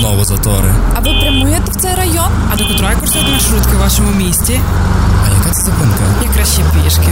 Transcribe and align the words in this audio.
Знову 0.00 0.24
затори. 0.24 0.74
А 0.94 1.00
ви 1.00 1.20
прямуєте 1.20 1.70
в 1.72 1.76
цей 1.76 1.94
район? 1.94 2.30
А 2.52 2.56
до 2.56 2.68
котрої 2.68 2.96
курсують 2.96 3.28
маршрутки 3.28 3.76
в 3.76 3.78
вашому 3.78 4.10
місті? 4.10 4.60
А 5.26 5.38
яка 5.38 5.50
це 5.54 5.64
зупинка? 5.64 6.02
Я 6.22 6.28
краще 6.28 6.62
пішки. 6.84 7.08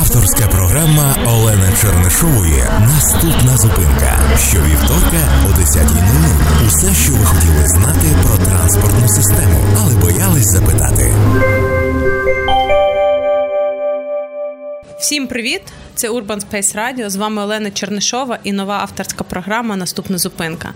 Авторська 0.00 0.46
програма 0.46 1.14
Олени 1.26 1.68
Чернишової 1.80 2.64
Наступна 2.80 3.56
зупинка. 3.56 4.18
Щовівторка 4.48 5.16
о 5.46 5.60
10.00. 5.60 6.66
Усе, 6.66 6.94
що 7.04 7.12
ви 7.12 7.24
хотіли 7.24 7.66
знати 7.66 8.06
про 8.22 8.46
транспортну 8.46 9.08
систему, 9.08 9.58
але 9.80 9.94
боялись 9.94 10.52
запитати. 10.52 11.14
Всім 14.98 15.26
привіт! 15.26 15.62
Це 16.02 16.10
Urban 16.10 16.40
Space 16.50 16.76
Radio, 16.76 17.10
З 17.10 17.16
вами 17.16 17.42
Олена 17.42 17.70
Чернишова 17.70 18.38
і 18.44 18.52
нова 18.52 18.78
авторська 18.78 19.24
програма 19.24 19.76
Наступна 19.76 20.18
зупинка. 20.18 20.74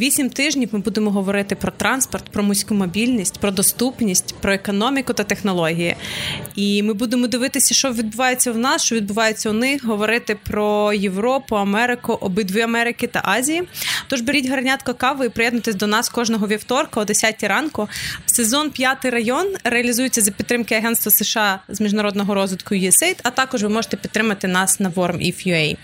Вісім 0.00 0.30
тижнів 0.30 0.68
ми 0.72 0.78
будемо 0.78 1.10
говорити 1.10 1.54
про 1.54 1.72
транспорт, 1.72 2.24
про 2.24 2.42
міську 2.42 2.74
мобільність, 2.74 3.38
про 3.38 3.50
доступність, 3.50 4.34
про 4.34 4.52
економіку 4.52 5.12
та 5.12 5.24
технології. 5.24 5.96
І 6.54 6.82
ми 6.82 6.92
будемо 6.92 7.26
дивитися, 7.26 7.74
що 7.74 7.92
відбувається 7.92 8.52
в 8.52 8.58
нас, 8.58 8.84
що 8.84 8.96
відбувається 8.96 9.50
у 9.50 9.52
них, 9.52 9.84
говорити 9.84 10.38
про 10.44 10.92
Європу, 10.92 11.56
Америку, 11.56 12.18
обидві 12.20 12.60
Америки 12.60 13.06
та 13.06 13.22
Азії. 13.24 13.62
Тож 14.08 14.20
беріть 14.20 14.48
гарнятко 14.48 14.94
кави 14.94 15.26
і 15.26 15.28
приєднуйтесь 15.28 15.74
до 15.74 15.86
нас 15.86 16.08
кожного 16.08 16.46
вівторка 16.46 17.00
о 17.00 17.04
10 17.04 17.42
ранку. 17.42 17.88
Сезон 18.26 18.70
п'ятий 18.70 19.10
район 19.10 19.46
реалізується 19.64 20.20
за 20.20 20.30
підтримки 20.30 20.74
Агентства 20.74 21.12
США 21.12 21.60
з 21.68 21.80
міжнародного 21.80 22.34
розвитку 22.34 22.74
USAID, 22.74 23.16
а 23.22 23.30
також 23.30 23.62
ви 23.62 23.68
можете 23.68 23.96
підтримати 23.96 24.48
нас 24.48 24.65
на 24.80 24.90
WormIf.ua. 24.90 25.76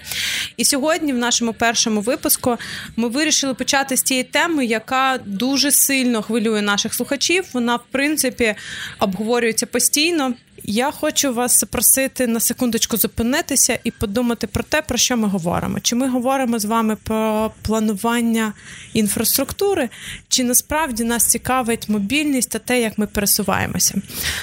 І 0.56 0.64
сьогодні, 0.64 1.12
в 1.12 1.18
нашому 1.18 1.52
першому 1.52 2.00
випуску, 2.00 2.56
ми 2.96 3.08
вирішили 3.08 3.54
почати 3.54 3.96
з 3.96 4.02
тієї 4.02 4.24
теми, 4.24 4.66
яка 4.66 5.18
дуже 5.26 5.72
сильно 5.72 6.22
хвилює 6.22 6.62
наших 6.62 6.94
слухачів. 6.94 7.44
Вона, 7.52 7.76
в 7.76 7.84
принципі, 7.90 8.54
обговорюється 8.98 9.66
постійно. 9.66 10.34
Я 10.64 10.90
хочу 10.90 11.34
вас 11.34 11.60
запросити 11.60 12.26
на 12.26 12.40
секундочку 12.40 12.96
зупинитися 12.96 13.78
і 13.84 13.90
подумати 13.90 14.46
про 14.46 14.62
те, 14.62 14.82
про 14.82 14.98
що 14.98 15.16
ми 15.16 15.28
говоримо. 15.28 15.80
Чи 15.80 15.96
ми 15.96 16.08
говоримо 16.08 16.58
з 16.58 16.64
вами 16.64 16.96
про 16.96 17.52
планування 17.62 18.52
інфраструктури, 18.92 19.88
чи 20.28 20.44
насправді 20.44 21.04
нас 21.04 21.26
цікавить 21.26 21.88
мобільність 21.88 22.50
та 22.50 22.58
те, 22.58 22.80
як 22.80 22.98
ми 22.98 23.06
пересуваємося? 23.06 23.94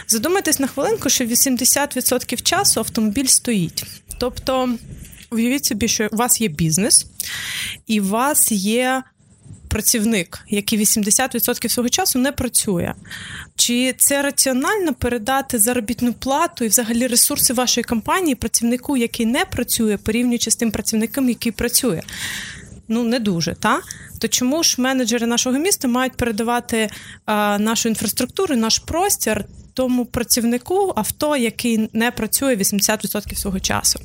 Задумайтесь 0.07 0.59
на 0.59 0.67
хвилинку, 0.67 1.09
що 1.09 1.25
80% 1.25 2.41
часу 2.41 2.79
автомобіль 2.79 3.25
стоїть. 3.25 3.85
Тобто, 4.19 4.69
уявіть 5.31 5.65
собі, 5.65 5.87
що 5.87 6.09
у 6.11 6.15
вас 6.15 6.41
є 6.41 6.47
бізнес, 6.47 7.05
і 7.87 8.01
у 8.01 8.07
вас 8.07 8.51
є 8.51 9.03
працівник, 9.69 10.39
який 10.49 10.79
80% 10.79 11.69
свого 11.69 11.89
часу 11.89 12.19
не 12.19 12.31
працює. 12.31 12.93
Чи 13.55 13.93
це 13.97 14.21
раціонально 14.21 14.93
передати 14.93 15.59
заробітну 15.59 16.13
плату 16.13 16.65
і 16.65 16.67
взагалі 16.67 17.07
ресурси 17.07 17.53
вашої 17.53 17.83
компанії 17.83 18.35
працівнику, 18.35 18.97
який 18.97 19.25
не 19.25 19.45
працює, 19.45 19.97
порівнюючи 19.97 20.51
з 20.51 20.55
тим 20.55 20.71
працівником, 20.71 21.29
який 21.29 21.51
працює? 21.51 22.01
Ну, 22.87 23.03
не 23.03 23.19
дуже, 23.19 23.55
та? 23.59 23.79
То 24.19 24.27
чому 24.27 24.63
ж 24.63 24.81
менеджери 24.81 25.27
нашого 25.27 25.59
міста 25.59 25.87
мають 25.87 26.17
передавати 26.17 26.89
а, 27.25 27.57
нашу 27.59 27.89
інфраструктуру, 27.89 28.55
наш 28.55 28.79
простір 28.79 29.45
тому 29.79 30.05
працівнику 30.05 30.93
авто, 30.95 31.35
який 31.37 31.89
не 31.93 32.11
працює 32.11 32.55
80% 32.55 33.35
свого 33.35 33.59
часу. 33.59 33.99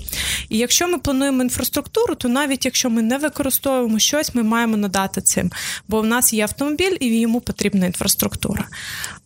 І 0.49 0.59
якщо 0.59 0.89
ми 0.89 0.99
плануємо 0.99 1.43
інфраструктуру, 1.43 2.15
то 2.15 2.29
навіть 2.29 2.65
якщо 2.65 2.91
ми 2.91 3.03
не 3.03 3.19
використовуємо 3.19 3.99
щось, 3.99 4.35
ми 4.35 4.43
маємо 4.43 4.77
надати 4.77 5.21
цим, 5.21 5.51
бо 5.89 6.01
в 6.01 6.07
нас 6.07 6.33
є 6.33 6.43
автомобіль 6.43 6.97
і 7.01 7.21
йому 7.21 7.41
потрібна 7.41 7.87
інфраструктура. 7.87 8.69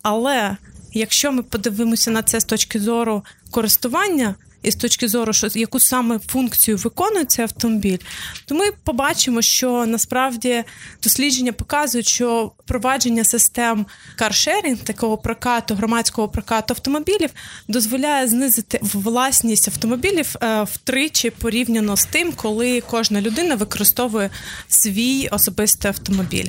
Але 0.03 0.57
якщо 0.93 1.33
ми 1.33 1.43
подивимося 1.43 2.11
на 2.11 2.23
це 2.23 2.41
з 2.41 2.45
точки 2.45 2.81
зору 2.81 3.25
користування 3.51 4.35
і 4.63 4.71
з 4.71 4.77
точки 4.77 5.09
зору, 5.09 5.33
що 5.33 5.49
яку 5.55 5.81
саме 5.81 6.19
функцію 6.19 6.77
виконує 6.77 7.25
цей 7.25 7.43
автомобіль, 7.43 7.99
то 8.47 8.55
ми 8.55 8.65
побачимо, 8.85 9.43
що 9.43 9.87
насправді 9.87 10.65
дослідження 11.03 11.53
показують, 11.53 12.09
що 12.09 12.53
впровадження 12.59 13.25
систем 13.25 13.87
каршерінг, 14.17 14.79
такого 14.79 15.19
прокату, 15.19 15.75
громадського 15.75 16.29
прокату 16.29 16.75
автомобілів, 16.75 17.31
дозволяє 17.69 18.29
знизити 18.29 18.81
власність 18.83 19.69
автомобілів 19.69 20.35
е, 20.43 20.63
втричі 20.63 21.31
порівняно 21.31 21.97
з 21.97 22.05
тим, 22.05 22.33
коли 22.33 22.81
кожна 22.81 23.21
людина 23.21 23.55
використовує 23.55 24.31
свій 24.69 25.29
особистий 25.29 25.89
автомобіль. 25.89 26.49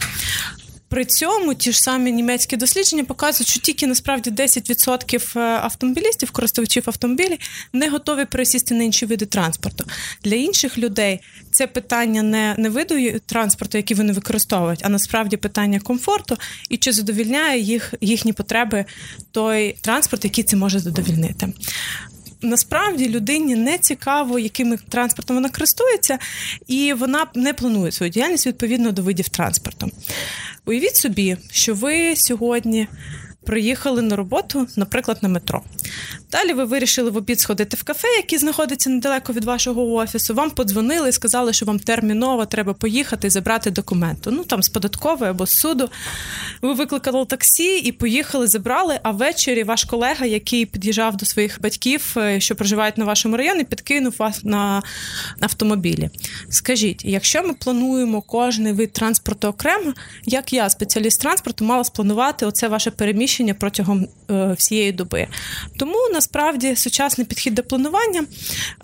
При 0.89 1.05
цьому 1.05 1.53
ті 1.53 1.71
ж 1.71 1.83
самі 1.83 2.11
німецькі 2.11 2.57
дослідження 2.57 3.03
показують, 3.03 3.47
що 3.47 3.59
тільки 3.59 3.87
насправді 3.87 4.29
10% 4.29 5.39
е, 5.39 5.41
автомобілістів, 5.41 6.31
користувачів 6.31 6.83
автомобілів, 6.85 7.37
не 7.73 7.89
готові 7.89 8.25
пересісти 8.25 8.75
на 8.75 8.83
інші 8.83 9.05
види 9.05 9.25
транспорту. 9.25 9.85
Для 10.23 10.35
інших 10.35 10.77
людей 10.77 11.19
це 11.51 11.67
питання 11.67 12.23
не 12.23 12.55
не 12.57 12.69
виду 12.69 13.19
транспорту, 13.25 13.77
який 13.77 13.97
вони 13.97 14.13
використовують, 14.13 14.81
а 14.83 14.89
насправді 14.89 15.37
питання 15.37 15.79
комфорту 15.79 16.37
і 16.69 16.77
чи 16.77 16.91
задовільняє 16.91 17.59
їх 17.59 17.93
їхні 18.01 18.33
потреби 18.33 18.85
той 19.31 19.75
транспорт, 19.81 20.23
який 20.23 20.43
це 20.43 20.57
може 20.57 20.79
задовільнити 20.79 21.53
насправді 22.41 23.09
людині 23.09 23.55
не 23.55 23.77
цікаво, 23.77 24.39
яким 24.39 24.77
транспортом 24.77 25.35
вона 25.35 25.49
користується, 25.49 26.19
і 26.67 26.93
вона 26.93 27.25
не 27.35 27.53
планує 27.53 27.91
свою 27.91 28.11
діяльність 28.11 28.47
відповідно 28.47 28.91
до 28.91 29.01
видів 29.01 29.29
транспорту. 29.29 29.91
Уявіть 30.69 30.95
собі, 30.95 31.37
що 31.51 31.73
ви 31.73 32.15
сьогодні 32.15 32.87
приїхали 33.43 34.01
на 34.01 34.15
роботу, 34.15 34.67
наприклад, 34.75 35.17
на 35.21 35.29
метро. 35.29 35.61
Далі 36.31 36.53
ви 36.53 36.65
вирішили 36.65 37.09
в 37.09 37.17
обід 37.17 37.39
сходити 37.39 37.77
в 37.77 37.83
кафе, 37.83 38.07
яке 38.17 38.37
знаходиться 38.37 38.89
недалеко 38.89 39.33
від 39.33 39.43
вашого 39.43 39.93
офісу. 39.93 40.33
Вам 40.33 40.51
подзвонили 40.51 41.09
і 41.09 41.11
сказали, 41.11 41.53
що 41.53 41.65
вам 41.65 41.79
терміново 41.79 42.45
треба 42.45 42.73
поїхати 42.73 43.27
і 43.27 43.29
забрати 43.29 43.71
документи. 43.71 44.31
Ну 44.31 44.43
там 44.43 44.63
з 44.63 44.69
податкової 44.69 45.31
або 45.31 45.45
з 45.45 45.51
суду. 45.51 45.89
Ви 46.61 46.73
викликали 46.73 47.25
таксі 47.25 47.77
і 47.77 47.91
поїхали, 47.91 48.47
забрали. 48.47 48.99
А 49.03 49.11
ввечері 49.11 49.63
ваш 49.63 49.83
колега, 49.83 50.25
який 50.25 50.65
під'їжджав 50.65 51.17
до 51.17 51.25
своїх 51.25 51.61
батьків, 51.61 52.15
е, 52.17 52.39
що 52.39 52.55
проживають 52.55 52.97
на 52.97 53.05
вашому 53.05 53.37
районі, 53.37 53.63
підкинув 53.63 54.15
вас 54.19 54.43
на 54.43 54.83
автомобілі. 55.39 56.09
Скажіть, 56.49 57.05
якщо 57.05 57.43
ми 57.43 57.53
плануємо 57.53 58.21
кожний 58.21 58.73
вид 58.73 58.93
транспорту 58.93 59.47
окремо, 59.47 59.93
як 60.25 60.53
я, 60.53 60.69
спеціаліст 60.69 61.21
транспорту, 61.21 61.65
мала 61.65 61.83
спланувати 61.83 62.45
оце 62.45 62.67
ваше 62.67 62.91
переміщення 62.91 63.28
протягом 63.53 64.07
е, 64.31 64.55
всієї 64.57 64.91
доби? 64.91 65.27
Тому 65.77 65.97
насправді 66.13 66.75
сучасний 66.75 67.27
підхід 67.27 67.55
до 67.55 67.63
планування 67.63 68.25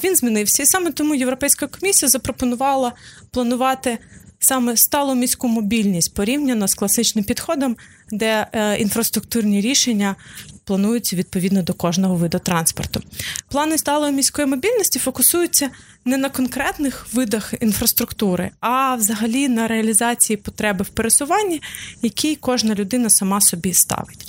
він 0.04 0.16
змінився. 0.16 0.64
І 0.64 0.66
саме 0.66 0.92
тому 0.92 1.16
Європейська 1.16 1.68
комісія 1.68 2.10
запропонувала 2.10 2.94
планувати 3.32 3.98
саме 4.40 4.78
сталу 4.78 5.16
міську 5.16 5.48
мобільність 5.48 6.14
порівняно 6.14 6.68
з 6.68 6.74
класичним 6.74 7.26
підходом, 7.26 7.78
де 8.12 8.48
е, 8.54 8.78
інфраструктурні 8.78 9.62
рішення 9.62 10.16
плануються 10.66 11.16
відповідно 11.16 11.64
до 11.64 11.74
кожного 11.74 12.16
виду 12.16 12.40
транспорту. 12.40 13.02
Плани 13.50 13.78
сталої 13.78 14.14
міської 14.14 14.48
мобільності 14.48 15.00
фокусуються 15.00 15.70
не 16.06 16.18
на 16.18 16.30
конкретних 16.30 17.08
видах 17.14 17.53
інфраструктури, 17.62 18.52
а 18.59 18.96
взагалі 18.96 19.48
на 19.48 19.68
реалізації 19.68 20.38
потреби 20.38 20.84
в 20.84 20.90
пересуванні, 20.90 21.62
які 22.02 22.36
кожна 22.36 22.76
людина 22.76 23.09
сама 23.09 23.42
собі 23.42 23.74
ставить. 23.74 24.26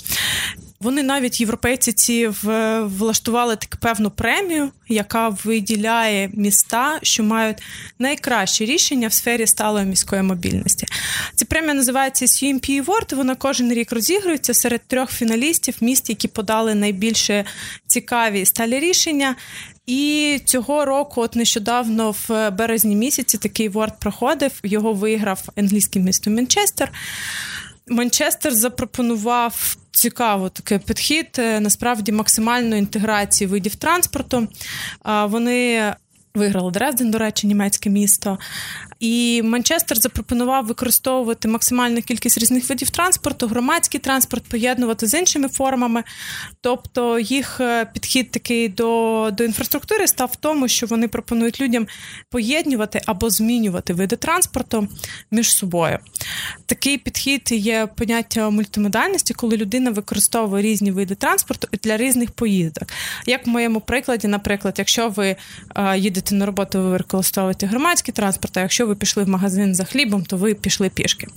Вони 0.79 1.03
навіть 1.03 1.39
європейці 1.39 1.93
ці 1.93 2.27
влаштували 2.83 3.55
таку 3.55 3.77
певну 3.81 4.11
премію, 4.11 4.71
яка 4.87 5.29
виділяє 5.29 6.29
міста, 6.33 6.99
що 7.01 7.23
мають 7.23 7.57
найкращі 7.99 8.65
рішення 8.65 9.07
в 9.07 9.13
сфері 9.13 9.47
сталої 9.47 9.85
міської 9.85 10.21
мобільності. 10.21 10.87
Ця 11.35 11.45
премія 11.45 11.73
називається 11.73 12.25
CMP 12.25 12.85
Award, 12.85 13.15
Вона 13.15 13.35
кожен 13.35 13.73
рік 13.73 13.91
розігрується 13.91 14.53
серед 14.53 14.81
трьох 14.87 15.11
фіналістів 15.11 15.75
міст, 15.81 16.09
які 16.09 16.27
подали 16.27 16.75
найбільше 16.75 17.45
цікаві 17.87 18.45
сталі 18.45 18.79
рішення. 18.79 19.35
І 19.87 20.41
цього 20.45 20.85
року, 20.85 21.21
от 21.21 21.35
нещодавно, 21.35 22.15
в 22.27 22.49
березні 22.49 22.95
місяці, 22.95 23.37
такий 23.37 23.69
ворд 23.69 23.99
проходив. 23.99 24.51
Його 24.63 24.93
виграв 24.93 25.43
англійське 25.55 25.99
місто 25.99 26.29
Манчестер. 26.29 26.91
Манчестер 27.89 28.53
запропонував 28.53 29.77
цікаво 29.91 30.49
такий 30.49 30.79
підхід, 30.79 31.27
е, 31.37 31.59
насправді 31.59 32.11
максимальної 32.11 32.79
інтеграції 32.79 33.47
видів 33.47 33.75
транспорту. 33.75 34.47
Вони 35.23 35.93
Виграло 36.37 36.71
Дрезден, 36.71 37.11
до 37.11 37.17
речі, 37.17 37.47
німецьке 37.47 37.89
місто. 37.89 38.37
І 38.99 39.41
Манчестер 39.43 39.97
запропонував 39.97 40.65
використовувати 40.65 41.47
максимальну 41.47 42.01
кількість 42.01 42.37
різних 42.37 42.69
видів 42.69 42.89
транспорту, 42.89 43.47
громадський 43.47 43.99
транспорт 43.99 44.43
поєднувати 44.43 45.07
з 45.07 45.19
іншими 45.19 45.47
формами. 45.47 46.03
Тобто 46.61 47.19
їх 47.19 47.59
е, 47.59 47.85
підхід 47.93 48.31
такий 48.31 48.69
до, 48.69 49.29
до 49.33 49.43
інфраструктури 49.43 50.07
став 50.07 50.29
в 50.33 50.35
тому, 50.35 50.67
що 50.67 50.87
вони 50.87 51.07
пропонують 51.07 51.61
людям 51.61 51.87
поєднувати 52.29 53.01
або 53.05 53.29
змінювати 53.29 53.93
види 53.93 54.15
транспорту 54.15 54.87
між 55.31 55.53
собою. 55.53 55.99
Такий 56.65 56.97
підхід 56.97 57.47
є 57.51 57.87
поняття 57.95 58.49
мультимодальності, 58.49 59.33
коли 59.33 59.57
людина 59.57 59.91
використовує 59.91 60.63
різні 60.63 60.91
види 60.91 61.15
транспорту 61.15 61.67
для 61.83 61.97
різних 61.97 62.31
поїздок. 62.31 62.87
Як 63.25 63.47
в 63.47 63.49
моєму 63.49 63.81
прикладі, 63.81 64.27
наприклад, 64.27 64.75
якщо 64.77 65.09
ви 65.09 65.35
е, 65.75 65.97
їдете 66.27 66.35
на 66.35 66.45
роботу, 66.45 66.81
ви 66.81 66.89
використовуєте 66.89 67.65
громадський 67.65 68.13
транспорт, 68.13 68.57
а 68.57 68.61
якщо 68.61 68.87
ви 68.87 68.95
пішли 68.95 69.23
в 69.23 69.29
магазин 69.29 69.75
за 69.75 69.83
хлібом, 69.83 70.23
то 70.23 70.37
ви 70.37 70.53
пішли 70.53 70.89
пішки. 70.89 71.27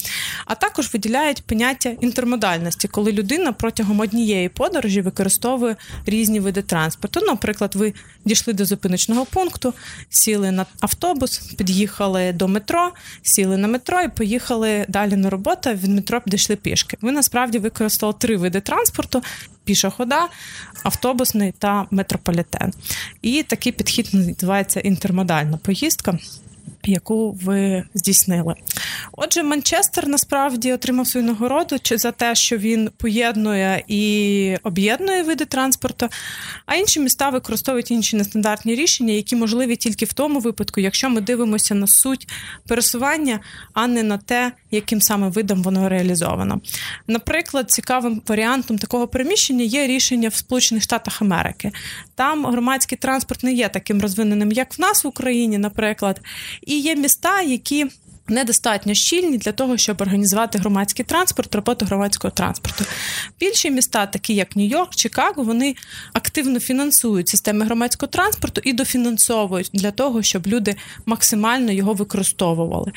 А 0.46 0.54
також 0.54 0.92
виділяють 0.92 1.42
поняття 1.42 1.88
інтермодальності, 2.00 2.88
коли 2.88 3.12
людина 3.12 3.52
протягом 3.52 4.00
однієї 4.00 4.48
подорожі 4.48 5.00
використовує 5.00 5.76
різні 6.06 6.40
види 6.40 6.62
транспорту. 6.62 7.20
Наприклад, 7.26 7.74
ви 7.74 7.94
дійшли 8.24 8.52
до 8.52 8.64
зупиночного 8.64 9.24
пункту, 9.24 9.74
сіли 10.08 10.50
на 10.50 10.66
автобус, 10.80 11.38
під'їхали 11.38 12.32
до 12.32 12.48
метро, 12.48 12.92
сіли 13.22 13.56
на 13.56 13.68
метро 13.68 14.00
і 14.02 14.08
поїхали 14.08 14.84
далі 14.88 15.16
на 15.16 15.30
роботу. 15.30 15.70
Від 15.70 15.90
метро 15.90 16.20
підійшли 16.20 16.56
пішки. 16.56 16.96
Ви 17.00 17.12
насправді 17.12 17.58
використали 17.58 18.14
три 18.18 18.36
види 18.36 18.60
транспорту. 18.60 19.22
Піша 19.64 19.90
хода, 19.90 20.28
автобусний 20.82 21.52
та 21.58 21.86
метрополітен. 21.90 22.72
І 23.22 23.42
такий 23.42 23.72
підхід 23.72 24.08
називається 24.12 24.80
інтермодальна 24.80 25.56
поїздка 25.56 26.18
яку 26.84 27.32
ви 27.32 27.84
здійснили. 27.94 28.54
Отже, 29.12 29.42
Манчестер 29.42 30.08
насправді 30.08 30.72
отримав 30.72 31.06
свою 31.06 31.26
нагороду 31.26 31.76
за 31.90 32.12
те, 32.12 32.34
що 32.34 32.56
він 32.56 32.90
поєднує 32.96 33.84
і 33.88 34.56
об'єднує 34.62 35.22
види 35.22 35.44
транспорту, 35.44 36.08
а 36.66 36.74
інші 36.74 37.00
міста 37.00 37.28
використовують 37.30 37.90
інші 37.90 38.16
нестандартні 38.16 38.74
рішення, 38.74 39.12
які 39.12 39.36
можливі 39.36 39.76
тільки 39.76 40.04
в 40.04 40.12
тому 40.12 40.40
випадку, 40.40 40.80
якщо 40.80 41.10
ми 41.10 41.20
дивимося 41.20 41.74
на 41.74 41.86
суть 41.86 42.28
пересування, 42.68 43.40
а 43.72 43.86
не 43.86 44.02
на 44.02 44.18
те, 44.18 44.52
яким 44.70 45.00
саме 45.00 45.28
видом 45.28 45.62
воно 45.62 45.88
реалізовано. 45.88 46.60
Наприклад, 47.06 47.70
цікавим 47.70 48.22
варіантом 48.26 48.78
такого 48.78 49.08
переміщення 49.08 49.64
є 49.64 49.86
рішення 49.86 50.28
в 50.28 50.34
Сполучених 50.34 50.82
Штатах 50.82 51.22
Америки. 51.22 51.72
Там 52.20 52.46
громадський 52.46 52.98
транспорт 52.98 53.42
не 53.42 53.52
є 53.52 53.68
таким 53.68 54.02
розвиненим, 54.02 54.52
як 54.52 54.78
в 54.78 54.80
нас 54.80 55.04
в 55.04 55.06
Україні, 55.06 55.58
наприклад. 55.58 56.20
І 56.66 56.80
є 56.80 56.96
міста, 56.96 57.40
які 57.40 57.86
недостатньо 58.30 58.94
щільні 58.94 59.38
для 59.38 59.52
того, 59.52 59.76
щоб 59.76 60.00
організувати 60.00 60.58
громадський 60.58 61.04
транспорт, 61.04 61.54
роботу 61.54 61.84
громадського 61.84 62.30
транспорту. 62.30 62.84
Більші 63.40 63.70
міста, 63.70 64.06
такі 64.06 64.34
як 64.34 64.56
Нью-Йорк, 64.56 64.94
Чикаго, 64.94 65.42
вони 65.42 65.74
активно 66.12 66.60
фінансують 66.60 67.28
системи 67.28 67.64
громадського 67.64 68.10
транспорту 68.10 68.60
і 68.64 68.72
дофінансовують 68.72 69.70
для 69.72 69.90
того, 69.90 70.22
щоб 70.22 70.46
люди 70.46 70.76
максимально 71.06 71.72
його 71.72 71.94
використовували. 71.94 72.92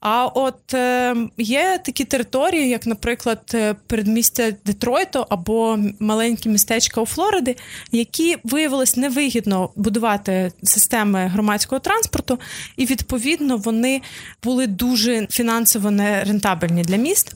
А 0.00 0.26
от 0.26 0.74
е, 0.74 1.16
є 1.38 1.80
такі 1.84 2.04
території, 2.04 2.68
як, 2.68 2.86
наприклад, 2.86 3.40
е, 3.54 3.74
передмістя 3.86 4.52
Детройту 4.64 5.26
або 5.28 5.78
маленькі 6.00 6.50
містечка 6.50 7.00
у 7.00 7.06
Флориди, 7.06 7.56
які 7.92 8.36
виявилось 8.44 8.96
невигідно 8.96 9.70
будувати 9.76 10.52
системи 10.62 11.26
громадського 11.26 11.78
транспорту, 11.78 12.38
і 12.76 12.86
відповідно 12.86 13.56
вони 13.56 14.02
були 14.42 14.51
були 14.52 14.66
дуже 14.66 15.26
фінансово 15.30 15.90
нерентабельні 15.90 16.82
для 16.82 16.96
міст. 16.96 17.34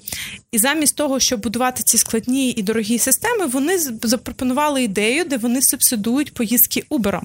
І 0.53 0.59
замість 0.59 0.97
того, 0.97 1.21
щоб 1.21 1.41
будувати 1.41 1.83
ці 1.83 1.99
складні 1.99 2.51
і 2.51 2.63
дорогі 2.63 2.99
системи, 2.99 3.47
вони 3.47 3.79
запропонували 4.03 4.83
ідею, 4.83 5.25
де 5.25 5.37
вони 5.37 5.63
субсидують 5.63 6.35
поїздки 6.35 6.85
Uber. 6.91 7.21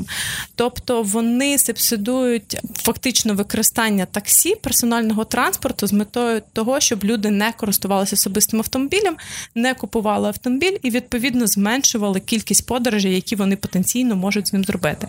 Тобто 0.56 1.04
вони 1.04 1.58
субсидують 1.58 2.58
фактично 2.76 3.34
використання 3.34 4.06
таксі 4.06 4.56
персонального 4.56 5.26
транспорту 5.26 5.88
з 5.88 5.94
метою 5.94 6.42
того, 6.54 6.80
щоб 6.80 7.04
люди 7.04 7.32
не 7.32 7.52
користувалися 7.52 8.16
особистим 8.16 8.60
автомобілем, 8.60 9.16
не 9.56 9.74
купували 9.74 10.28
автомобіль 10.28 10.78
і 10.84 10.90
відповідно 10.90 11.48
зменшували 11.48 12.20
кількість 12.20 12.66
подорожей, 12.66 13.16
які 13.16 13.36
вони 13.36 13.56
потенційно 13.56 14.16
можуть 14.16 14.48
з 14.48 14.54
ним 14.54 14.64
зробити. 14.64 15.08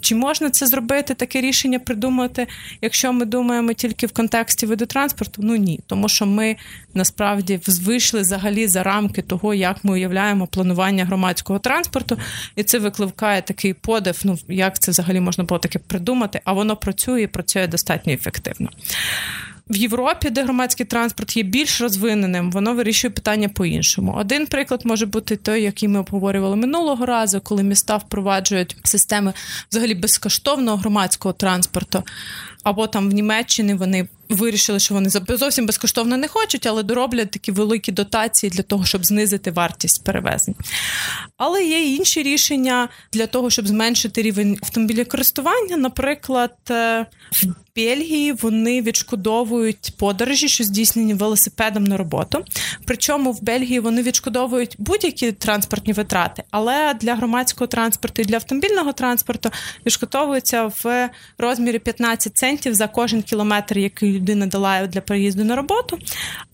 Чи 0.00 0.14
можна 0.14 0.50
це 0.50 0.66
зробити, 0.66 1.14
таке 1.14 1.40
рішення 1.40 1.78
придумати, 1.78 2.46
якщо 2.82 3.12
ми 3.12 3.24
думаємо 3.24 3.72
тільки 3.72 4.06
в 4.10 4.12
контексті 4.12 4.66
виду 4.66 4.86
транспорту? 4.86 5.42
Ну 5.44 5.56
ні, 5.56 5.80
тому 5.86 6.08
що 6.08 6.26
ми 6.26 6.56
насправді 6.94 7.60
вийшли 7.66 8.20
взагалі 8.20 8.66
за 8.66 8.82
рамки 8.82 9.22
того, 9.22 9.54
як 9.54 9.84
ми 9.84 9.92
уявляємо 9.92 10.46
планування 10.46 11.04
громадського 11.04 11.58
транспорту, 11.58 12.18
і 12.56 12.62
це 12.62 12.78
викликає 12.78 13.42
такий 13.42 13.74
подив. 13.74 14.20
Ну 14.24 14.38
як 14.48 14.78
це 14.78 14.90
взагалі 14.90 15.20
можна 15.20 15.44
було 15.44 15.58
таке 15.58 15.78
придумати? 15.78 16.40
А 16.44 16.52
воно 16.52 16.76
працює 16.76 17.22
і 17.22 17.26
працює 17.26 17.66
достатньо 17.66 18.12
ефективно. 18.12 18.68
В 19.70 19.76
Європі, 19.76 20.30
де 20.30 20.44
громадський 20.44 20.86
транспорт 20.86 21.36
є 21.36 21.42
більш 21.42 21.80
розвиненим, 21.80 22.50
воно 22.50 22.74
вирішує 22.74 23.10
питання 23.10 23.48
по-іншому. 23.48 24.14
Один 24.18 24.46
приклад 24.46 24.80
може 24.84 25.06
бути 25.06 25.36
той, 25.36 25.62
який 25.62 25.88
ми 25.88 26.00
обговорювали 26.00 26.56
минулого 26.56 27.06
разу, 27.06 27.40
коли 27.40 27.62
міста 27.62 27.96
впроваджують 27.96 28.76
системи 28.84 29.32
взагалі 29.70 29.94
безкоштовного 29.94 30.76
громадського 30.76 31.32
транспорту 31.32 32.02
або 32.62 32.86
там 32.86 33.10
в 33.10 33.12
Німеччині 33.12 33.74
вони 33.74 34.08
вирішили, 34.30 34.78
що 34.78 34.94
вони 34.94 35.10
зовсім 35.28 35.66
безкоштовно 35.66 36.16
не 36.16 36.28
хочуть, 36.28 36.66
але 36.66 36.82
дороблять 36.82 37.30
такі 37.30 37.52
великі 37.52 37.92
дотації 37.92 38.50
для 38.50 38.62
того, 38.62 38.84
щоб 38.84 39.06
знизити 39.06 39.50
вартість 39.50 40.04
перевезень. 40.04 40.54
Але 41.36 41.64
є 41.64 41.94
інші 41.94 42.22
рішення 42.22 42.88
для 43.12 43.26
того, 43.26 43.50
щоб 43.50 43.68
зменшити 43.68 44.22
рівень 44.22 44.58
автомобілікористування. 44.62 45.76
Наприклад, 45.76 46.54
е, 46.70 47.06
в 47.32 47.46
Бельгії 47.76 48.32
вони 48.32 48.82
відшкодовують 48.82 49.92
подорожі, 49.98 50.48
що 50.48 50.64
здійснені 50.64 51.14
велосипедом 51.14 51.84
на 51.84 51.96
роботу. 51.96 52.44
Причому 52.86 53.32
в 53.32 53.42
Бельгії 53.42 53.80
вони 53.80 54.02
відшкодовують 54.02 54.76
будь-які 54.78 55.32
транспортні 55.32 55.92
витрати, 55.92 56.42
але 56.50 56.94
для 56.94 57.14
громадського 57.14 57.66
транспорту 57.66 58.22
і 58.22 58.24
для 58.24 58.34
автомобільного 58.34 58.92
транспорту 58.92 59.50
відшкодовуються 59.86 60.72
в 60.84 61.10
розмірі 61.38 61.78
15 61.78 62.36
центів 62.36 62.74
за 62.74 62.88
кожен 62.88 63.22
кілометр, 63.22 63.78
який 63.78 64.19
людина 64.20 64.46
долає 64.46 64.86
для 64.86 65.00
переїзду 65.00 65.44
на 65.44 65.56
роботу. 65.56 65.98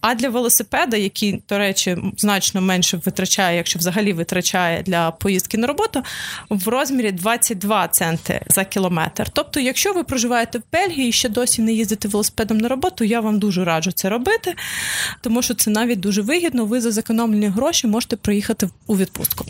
А 0.00 0.14
для 0.14 0.28
велосипеда, 0.28 0.96
який, 0.96 1.42
до 1.48 1.58
речі, 1.58 1.96
значно 2.16 2.60
менше 2.60 3.00
витрачає, 3.04 3.56
якщо 3.56 3.78
взагалі 3.78 4.12
витрачає 4.12 4.82
для 4.82 5.10
поїздки 5.10 5.58
на 5.58 5.66
роботу, 5.66 6.02
в 6.50 6.68
розмірі 6.68 7.12
22 7.12 7.88
центи 7.88 8.40
за 8.48 8.64
кілометр. 8.64 9.30
Тобто, 9.32 9.60
якщо 9.60 9.92
ви 9.92 10.04
проживаєте 10.04 10.58
в 10.58 10.62
Бельгії 10.72 11.08
і 11.08 11.12
ще 11.12 11.28
досі 11.28 11.62
не 11.62 11.72
їздите 11.72 12.08
велосипедом 12.08 12.58
на 12.58 12.68
роботу, 12.68 13.04
я 13.04 13.20
вам 13.20 13.38
дуже 13.38 13.64
раджу 13.64 13.92
це 13.92 14.08
робити, 14.08 14.54
тому 15.20 15.42
що 15.42 15.54
це 15.54 15.70
навіть 15.70 16.00
дуже 16.00 16.22
вигідно. 16.22 16.64
Ви 16.64 16.80
за 16.80 16.90
зекономлені 16.90 17.46
гроші 17.46 17.86
можете 17.86 18.16
приїхати 18.16 18.68
у 18.86 18.96
відпустку. 18.96 19.44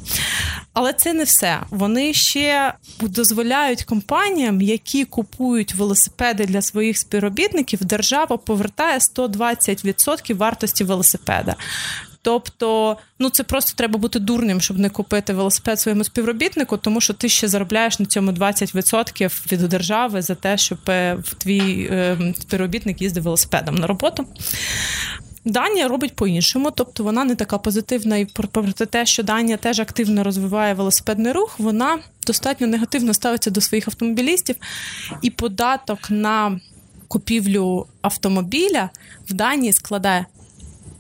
Але 0.73 0.93
це 0.93 1.13
не 1.13 1.25
все. 1.25 1.61
Вони 1.71 2.13
ще 2.13 2.75
дозволяють 3.01 3.85
компаніям, 3.85 4.61
які 4.61 5.05
купують 5.05 5.75
велосипеди 5.75 6.47
для 6.47 6.63
своїх 6.63 6.99
співробітників, 6.99 7.85
держава 8.11 8.37
повертає 8.37 8.99
120% 8.99 10.37
вартості 10.37 10.85
велосипеда. 10.85 11.55
Тобто, 12.23 12.97
ну 13.19 13.31
це 13.31 13.43
просто 13.43 13.73
треба 13.77 13.99
бути 13.99 14.19
дурним, 14.19 14.61
щоб 14.61 14.79
не 14.79 14.91
купити 14.91 15.33
велосипед 15.33 15.81
своєму 15.81 16.05
співробітнику, 16.05 16.77
тому 16.77 17.01
що 17.01 17.15
ти 17.15 17.29
ще 17.29 17.49
заробляєш 17.49 17.99
на 17.99 18.07
цьому 18.07 18.31
20% 18.31 19.53
від 19.53 19.69
держави 19.69 20.23
за 20.23 20.35
те, 20.35 20.57
щоб 20.57 20.79
е, 20.89 21.19
твій 21.39 21.89
е, 21.91 22.35
співробітник 22.41 23.03
їздив 23.03 23.23
велосипедом 23.23 23.75
на 23.75 23.87
роботу. 23.87 24.27
Данія 25.45 25.89
робить 25.89 26.17
по-іншому, 26.17 26.71
тобто 26.71 27.05
вона 27.05 27.25
не 27.25 27.35
така 27.35 27.59
позитивна, 27.59 28.17
і 28.17 28.25
проти 28.25 28.87
те, 28.87 29.07
що 29.07 29.23
Данія 29.23 29.57
теж 29.57 29.81
активно 29.81 30.25
розвиває 30.25 30.75
велосипедний 30.75 31.33
рух, 31.33 31.55
вона 31.59 31.99
достатньо 32.27 32.67
негативно 32.67 33.15
ставиться 33.15 33.51
до 33.51 33.61
своїх 33.61 33.89
автомобілістів, 33.89 34.57
і 35.23 35.31
податок 35.31 36.11
на 36.11 36.61
купівлю 37.09 37.87
автомобіля 38.03 38.91
в 39.29 39.33
Данії 39.33 39.73
складає 39.73 40.27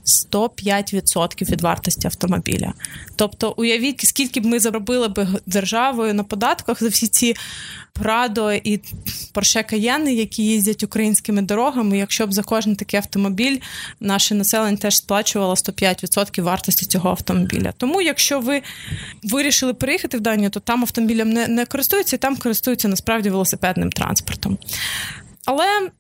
105% 0.07 1.51
від 1.51 1.61
вартості 1.61 2.07
автомобіля. 2.07 2.73
Тобто, 3.17 3.55
уявіть, 3.57 4.07
скільки 4.07 4.41
б 4.41 4.47
ми 4.47 4.61
заробили 4.61 5.09
б 5.09 5.27
державою 5.47 6.15
на 6.15 6.25
податках 6.25 6.83
за 6.83 6.89
всі 6.89 7.07
ці 7.07 7.35
Прадо 7.93 8.53
і 8.53 8.81
Porsche 9.35 9.75
Cayenne, 9.75 10.09
які 10.09 10.45
їздять 10.45 10.83
українськими 10.83 11.43
дорогами. 11.43 11.99
Якщо 11.99 12.27
б 12.27 12.33
за 12.33 12.43
кожен 12.43 12.77
такий 12.77 12.99
автомобіль 12.99 13.59
наше 14.01 14.35
населення 14.35 14.77
теж 14.77 14.97
сплачувало 14.97 15.55
105% 15.55 16.43
вартості 16.43 16.87
цього 16.87 17.11
автомобіля. 17.11 17.73
Тому, 17.77 18.03
якщо 18.03 18.41
ви 18.41 18.63
вирішили 19.23 19.75
переїхати 19.75 20.17
в 20.17 20.21
Данію, 20.21 20.51
то 20.51 20.61
там 20.61 20.81
автомобілем 20.83 21.31
не, 21.31 21.49
не 21.49 21.67
користуються, 21.67 22.17
і 22.17 22.19
там 22.19 22.37
користуються 22.37 22.89
насправді 22.89 23.31
велосипедним 23.31 23.93
транспортом. 23.93 24.59
Але 25.47 25.91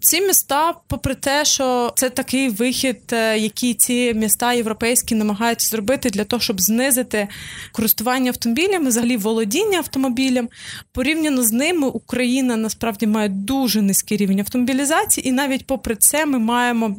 ці 0.00 0.20
міста, 0.20 0.74
попри 0.88 1.14
те, 1.14 1.44
що 1.44 1.92
це 1.96 2.10
такий 2.10 2.48
вихід, 2.48 3.00
е, 3.12 3.38
який 3.38 3.74
ці 3.74 4.14
міста 4.14 4.52
європейські 4.52 5.14
намагаються 5.14 5.68
зробити 5.68 6.10
для 6.10 6.24
того, 6.24 6.40
щоб 6.40 6.60
знизити 6.60 7.28
користування 7.72 8.30
автомобілями, 8.30 8.88
взагалі 8.88 9.16
володіння 9.16 9.78
автомобілем, 9.78 10.48
порівняно 10.92 11.42
з 11.42 11.52
ними, 11.52 11.86
Україна 11.86 12.56
насправді 12.56 13.06
має 13.06 13.28
дуже 13.28 13.82
низький 13.82 14.16
рівень 14.16 14.40
автомобілізації, 14.40 15.28
і 15.28 15.32
навіть 15.32 15.66
попри 15.66 15.96
це 15.96 16.26
ми 16.26 16.38
маємо 16.38 16.96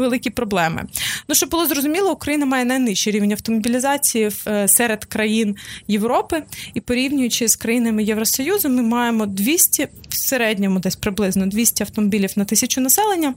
великі 0.00 0.30
проблеми. 0.30 0.84
Ну, 1.28 1.34
щоб 1.34 1.50
було 1.50 1.66
зрозуміло, 1.66 2.12
Україна 2.12 2.46
має 2.46 2.64
найнижчий 2.64 3.12
рівень 3.12 3.32
автомобілізації 3.32 4.30
е, 4.46 4.68
серед 4.68 5.04
країн 5.04 5.56
Європи, 5.88 6.42
і 6.74 6.80
порівнюючи 6.80 7.48
з 7.48 7.56
країнами 7.56 8.04
Євросоюзу, 8.04 8.68
ми 8.68 8.82
маємо 8.82 9.26
200, 9.26 9.88
в 10.08 10.16
середньому 10.16 10.78
десь 10.78 10.96
приблизно 10.96 11.46
200 11.46 11.82
автомобілів 11.82 12.30
на 12.36 12.44
тисячу 12.44 12.80
населення. 12.80 13.34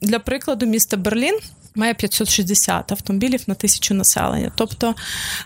Для 0.00 0.18
прикладу, 0.18 0.66
місто 0.66 0.96
Берлін 0.96 1.38
має 1.78 1.94
560 1.94 2.92
автомобілів 2.92 3.40
на 3.46 3.54
тисячу 3.54 3.94
населення. 3.94 4.52
Тобто 4.54 4.94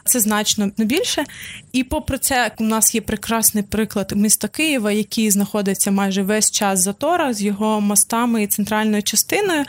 це 0.05 0.21
значно 0.21 0.71
більше. 0.77 1.25
І 1.73 1.85
попри 1.85 2.19
це, 2.19 2.51
у 2.59 2.65
нас 2.65 2.95
є 2.95 3.01
прекрасний 3.01 3.65
приклад 3.65 4.13
міста 4.17 4.49
Києва, 4.49 4.93
який 4.93 5.31
знаходиться 5.31 5.91
майже 5.91 6.23
весь 6.23 6.51
час 6.51 6.81
затора 6.81 7.35
з 7.35 7.43
його 7.43 7.81
мостами 7.81 8.43
і 8.43 8.47
центральною 8.47 9.03
частиною. 9.03 9.65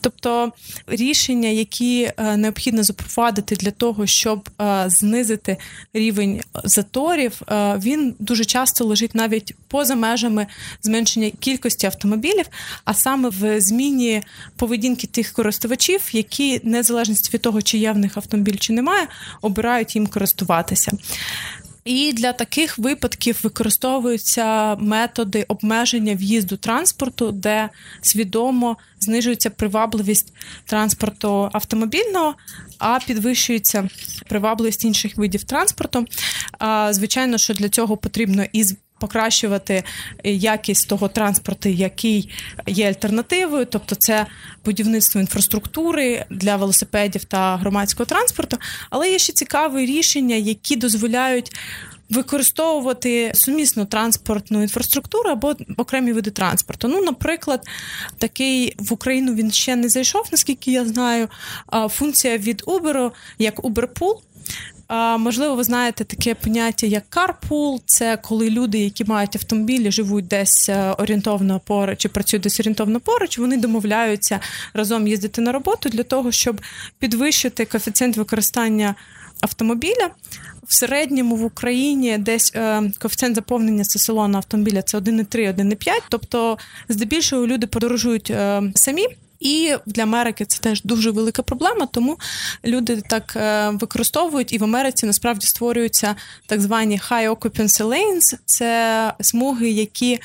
Тобто 0.00 0.52
рішення, 0.86 1.48
які 1.48 2.12
е, 2.16 2.36
необхідно 2.36 2.82
запровадити 2.82 3.56
для 3.56 3.70
того, 3.70 4.06
щоб 4.06 4.50
е, 4.60 4.84
знизити 4.86 5.56
рівень 5.92 6.40
заторів, 6.64 7.42
е, 7.48 7.76
він 7.82 8.14
дуже 8.18 8.44
часто 8.44 8.84
лежить 8.84 9.14
навіть 9.14 9.54
поза 9.68 9.94
межами 9.94 10.46
зменшення 10.82 11.30
кількості 11.30 11.86
автомобілів, 11.86 12.46
а 12.84 12.94
саме 12.94 13.28
в 13.28 13.60
зміні 13.60 14.22
поведінки 14.56 15.06
тих 15.06 15.32
користувачів, 15.32 15.99
які 16.12 16.60
незалежності 16.64 17.30
від 17.34 17.42
того, 17.42 17.62
чи 17.62 17.78
є 17.78 17.92
в 17.92 17.98
них 17.98 18.16
автомобіль 18.16 18.56
чи 18.56 18.72
немає, 18.72 19.06
обирають 19.42 19.96
їм 19.96 20.06
користуватися. 20.06 20.92
І 21.84 22.12
для 22.12 22.32
таких 22.32 22.78
випадків 22.78 23.40
використовуються 23.42 24.76
методи 24.76 25.44
обмеження 25.48 26.14
в'їзду 26.14 26.56
транспорту, 26.56 27.32
де 27.32 27.68
свідомо 28.02 28.76
знижується 29.00 29.50
привабливість 29.50 30.32
транспорту 30.66 31.50
автомобільного, 31.52 32.34
а 32.78 32.98
підвищується 33.06 33.88
привабливість 34.28 34.84
інших 34.84 35.16
видів 35.16 35.44
транспорту. 35.44 36.06
Звичайно, 36.90 37.38
що 37.38 37.54
для 37.54 37.68
цього 37.68 37.96
потрібно 37.96 38.44
із 38.52 38.76
покращувати 39.00 39.84
якість 40.24 40.88
того 40.88 41.08
транспорту, 41.08 41.68
який 41.68 42.30
є 42.66 42.88
альтернативою, 42.88 43.66
тобто 43.66 43.94
це 43.94 44.26
будівництво 44.64 45.20
інфраструктури 45.20 46.24
для 46.30 46.56
велосипедів 46.56 47.24
та 47.24 47.56
громадського 47.56 48.06
транспорту. 48.06 48.56
Але 48.90 49.10
є 49.10 49.18
ще 49.18 49.32
цікаві 49.32 49.86
рішення, 49.86 50.36
які 50.36 50.76
дозволяють. 50.76 51.52
Використовувати 52.10 53.32
сумісну 53.34 53.84
транспортну 53.84 54.62
інфраструктуру 54.62 55.30
або 55.30 55.54
окремі 55.76 56.12
види 56.12 56.30
транспорту. 56.30 56.88
Ну, 56.88 57.02
наприклад, 57.02 57.66
такий 58.18 58.74
в 58.78 58.92
Україну 58.92 59.34
він 59.34 59.50
ще 59.50 59.76
не 59.76 59.88
зайшов, 59.88 60.28
наскільки 60.32 60.72
я 60.72 60.84
знаю. 60.84 61.28
Функція 61.88 62.38
від 62.38 62.62
Uber, 62.62 63.10
як 63.38 63.60
Uberpool, 63.60 64.14
Можливо, 65.18 65.54
ви 65.54 65.64
знаєте 65.64 66.04
таке 66.04 66.34
поняття, 66.34 66.86
як 66.86 67.04
carpool. 67.10 67.80
Це 67.86 68.16
коли 68.16 68.50
люди, 68.50 68.78
які 68.78 69.04
мають 69.04 69.36
автомобілі, 69.36 69.92
живуть 69.92 70.26
десь 70.26 70.68
е, 70.68 70.94
орієнтовно 70.98 71.60
поруч 71.60 71.98
чи 71.98 72.08
працюють 72.08 72.42
десь 72.42 72.60
орієнтовно 72.60 73.00
поруч, 73.00 73.38
вони 73.38 73.56
домовляються 73.56 74.40
разом 74.74 75.08
їздити 75.08 75.40
на 75.40 75.52
роботу 75.52 75.88
для 75.88 76.02
того, 76.02 76.32
щоб 76.32 76.60
підвищити 76.98 77.64
коефіцієнт 77.64 78.16
використання 78.16 78.94
автомобіля. 79.40 80.10
В 80.66 80.74
середньому 80.74 81.36
в 81.36 81.44
Україні 81.44 82.18
десь 82.18 82.52
е, 82.54 82.82
коефіцієнт 82.98 83.34
заповнення 83.34 83.84
салону 83.84 84.36
автомобіля 84.36 84.82
це 84.82 84.98
1,3, 84.98 85.56
1,5. 85.56 85.90
Тобто, 86.08 86.58
здебільшого 86.88 87.46
люди 87.46 87.66
подорожують 87.66 88.30
е, 88.30 88.62
самі. 88.74 89.06
І 89.40 89.74
для 89.86 90.02
Америки 90.02 90.44
це 90.44 90.60
теж 90.60 90.82
дуже 90.82 91.10
велика 91.10 91.42
проблема, 91.42 91.86
тому 91.86 92.18
люди 92.64 93.02
так 93.08 93.32
е, 93.36 93.70
використовують 93.70 94.52
і 94.52 94.58
в 94.58 94.64
Америці 94.64 95.06
насправді 95.06 95.46
створюються 95.46 96.16
так 96.46 96.60
звані 96.60 97.00
high 97.10 97.36
occupancy 97.36 97.84
lanes. 97.84 98.38
Це 98.44 99.12
смуги, 99.20 99.70
які 99.70 100.18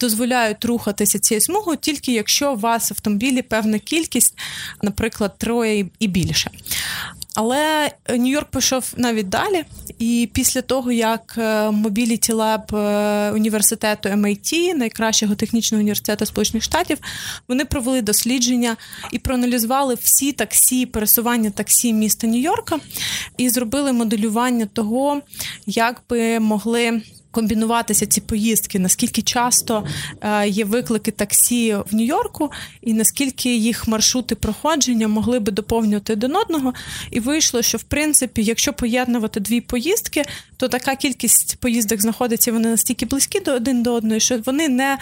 дозволяють 0.00 0.64
рухатися 0.64 1.18
цією 1.18 1.40
смугою, 1.40 1.76
тільки 1.76 2.12
якщо 2.12 2.52
у 2.52 2.56
вас 2.56 2.90
в 2.90 2.94
автомобілі 2.94 3.42
певна 3.42 3.78
кількість, 3.78 4.38
наприклад, 4.82 5.38
троє 5.38 5.86
і 5.98 6.06
більше. 6.06 6.50
Але 7.34 7.90
Нью-Йорк 8.08 8.50
пішов 8.50 8.94
навіть 8.96 9.28
далі, 9.28 9.64
і 9.98 10.28
після 10.32 10.62
того, 10.62 10.92
як 10.92 11.34
е, 11.38 11.68
Mobility 11.68 12.34
Lab 12.34 12.76
е, 12.76 13.32
університету 13.32 14.08
MIT, 14.08 14.74
найкращого 14.74 15.34
технічного 15.34 15.80
університету 15.80 16.26
Сполучених 16.26 16.62
Штатів, 16.62 16.98
вони 17.48 17.64
провели 17.64 18.02
дослідження 18.02 18.76
і 19.10 19.18
проаналізували 19.18 19.94
всі 19.94 20.32
таксі, 20.32 20.86
пересування 20.86 21.50
таксі 21.50 21.92
міста 21.92 22.26
Нью-Йорка 22.26 22.78
і 23.36 23.48
зробили 23.48 23.92
моделювання 23.92 24.66
того, 24.66 25.20
як 25.66 26.02
би 26.10 26.40
могли 26.40 27.02
комбінуватися 27.34 28.06
ці 28.06 28.20
поїздки, 28.20 28.78
наскільки 28.78 29.22
часто 29.22 29.86
е, 30.20 30.48
є 30.48 30.64
виклики 30.64 31.10
таксі 31.10 31.74
в 31.74 31.94
Нью-Йорку, 31.94 32.50
і 32.82 32.94
наскільки 32.94 33.56
їх 33.56 33.88
маршрути 33.88 34.34
проходження 34.34 35.08
могли 35.08 35.40
би 35.40 35.52
доповнювати 35.52 36.12
один 36.12 36.36
одного. 36.36 36.74
І 37.10 37.20
вийшло, 37.20 37.62
що 37.62 37.78
в 37.78 37.82
принципі, 37.82 38.42
якщо 38.42 38.72
поєднувати 38.72 39.40
дві 39.40 39.60
поїздки, 39.60 40.24
то 40.64 40.68
така 40.68 40.96
кількість 40.96 41.56
поїздок 41.56 42.00
знаходиться, 42.00 42.52
вони 42.52 42.68
настільки 42.68 43.06
близькі 43.06 43.40
до 43.40 43.52
один 43.52 43.82
до 43.82 43.92
одної, 43.92 44.20
що 44.20 44.38
вони 44.44 44.68
не 44.68 44.98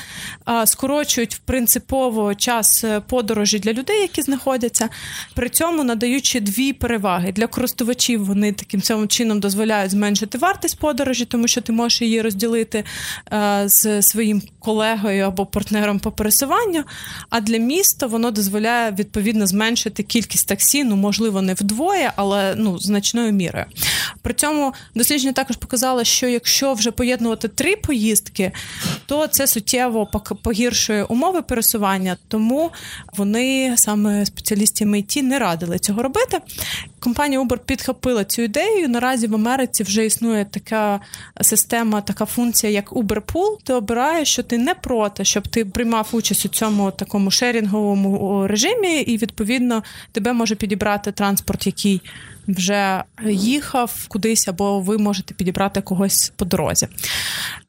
скорочують 0.65 1.41
принципово 1.45 2.35
час 2.35 2.85
е, 2.85 3.01
подорожі 3.01 3.59
для 3.59 3.73
людей, 3.73 4.01
які 4.01 4.23
знаходяться, 4.23 4.89
при 5.35 5.49
цьому 5.49 5.85
надаючи 5.85 6.41
дві 6.41 6.73
переваги 6.73 7.33
для 7.33 7.47
користувачів. 7.47 8.25
Вони 8.25 8.53
таким 8.53 8.83
самим 8.83 9.09
чином 9.09 9.41
дозволяють 9.41 9.91
зменшити 9.91 10.39
вартість 10.39 10.79
подорожі, 10.79 11.25
тому 11.25 11.49
що 11.49 11.61
ти 11.61 11.73
можеш 11.73 12.03
її 12.03 12.23
розділити 12.23 12.85
е, 13.33 13.63
з 13.67 14.03
своїм 14.03 14.43
колегою 14.59 15.25
або 15.25 15.47
партнером 15.47 15.99
по 15.99 16.13
пересуванню. 16.13 16.85
А 17.31 17.41
для 17.41 17.59
міста 17.59 18.07
воно 18.07 18.31
дозволяє 18.31 18.91
відповідно 18.99 19.47
зменшити 19.47 20.03
кількість 20.03 20.49
таксі, 20.49 20.85
ну 20.85 20.97
можливо, 20.97 21.43
не 21.43 21.55
вдвоє, 21.55 22.13
але 22.17 22.55
ну 22.57 22.79
значною 22.79 23.33
мірою. 23.33 23.67
При 24.23 24.35
цьому 24.35 24.75
дослідження 24.95 25.33
також 25.33 25.52
показало, 25.57 26.05
що 26.05 26.29
якщо 26.29 26.75
вже 26.75 26.91
поєднувати 26.91 27.49
три 27.49 27.77
поїздки, 27.77 28.53
то 29.07 29.27
це 29.27 29.47
суттєво 29.47 30.09
погіршує 30.43 31.05
умови 31.05 31.43
пересування, 31.43 32.17
тому 32.29 32.71
вони 33.17 33.75
саме 33.77 34.27
спеціалісти 34.27 34.85
MIT 34.85 35.23
не 35.23 35.39
радили 35.39 35.79
цього 35.79 36.03
робити. 36.03 36.39
Компанія 37.03 37.41
Uber 37.41 37.59
підхопила 37.59 38.25
цю 38.25 38.43
ідею. 38.43 38.89
Наразі 38.89 39.27
в 39.27 39.35
Америці 39.35 39.83
вже 39.83 40.07
існує 40.07 40.45
така 40.45 41.01
система, 41.41 42.01
така 42.01 42.27
функція, 42.27 42.73
як 42.73 42.93
Uber 42.93 43.21
Pool. 43.21 43.57
Ти 43.65 43.73
обираєш, 43.73 44.29
що 44.29 44.43
ти 44.43 44.59
не 44.59 44.75
проти, 44.75 45.25
щоб 45.25 45.49
ти 45.49 45.65
приймав 45.65 46.09
участь 46.13 46.47
у 46.47 46.49
цьому 46.49 46.91
такому 46.91 47.31
шерінговому 47.31 48.47
режимі, 48.47 49.01
і 49.01 49.17
відповідно 49.17 49.83
тебе 50.13 50.33
може 50.33 50.55
підібрати 50.55 51.13
транспорт, 51.13 51.67
який 51.67 52.03
вже 52.49 53.05
їхав 53.27 54.07
кудись, 54.09 54.49
або 54.49 54.81
ви 54.81 54.99
можете 54.99 55.35
підібрати 55.35 55.81
когось 55.81 56.33
по 56.37 56.45
дорозі. 56.45 56.89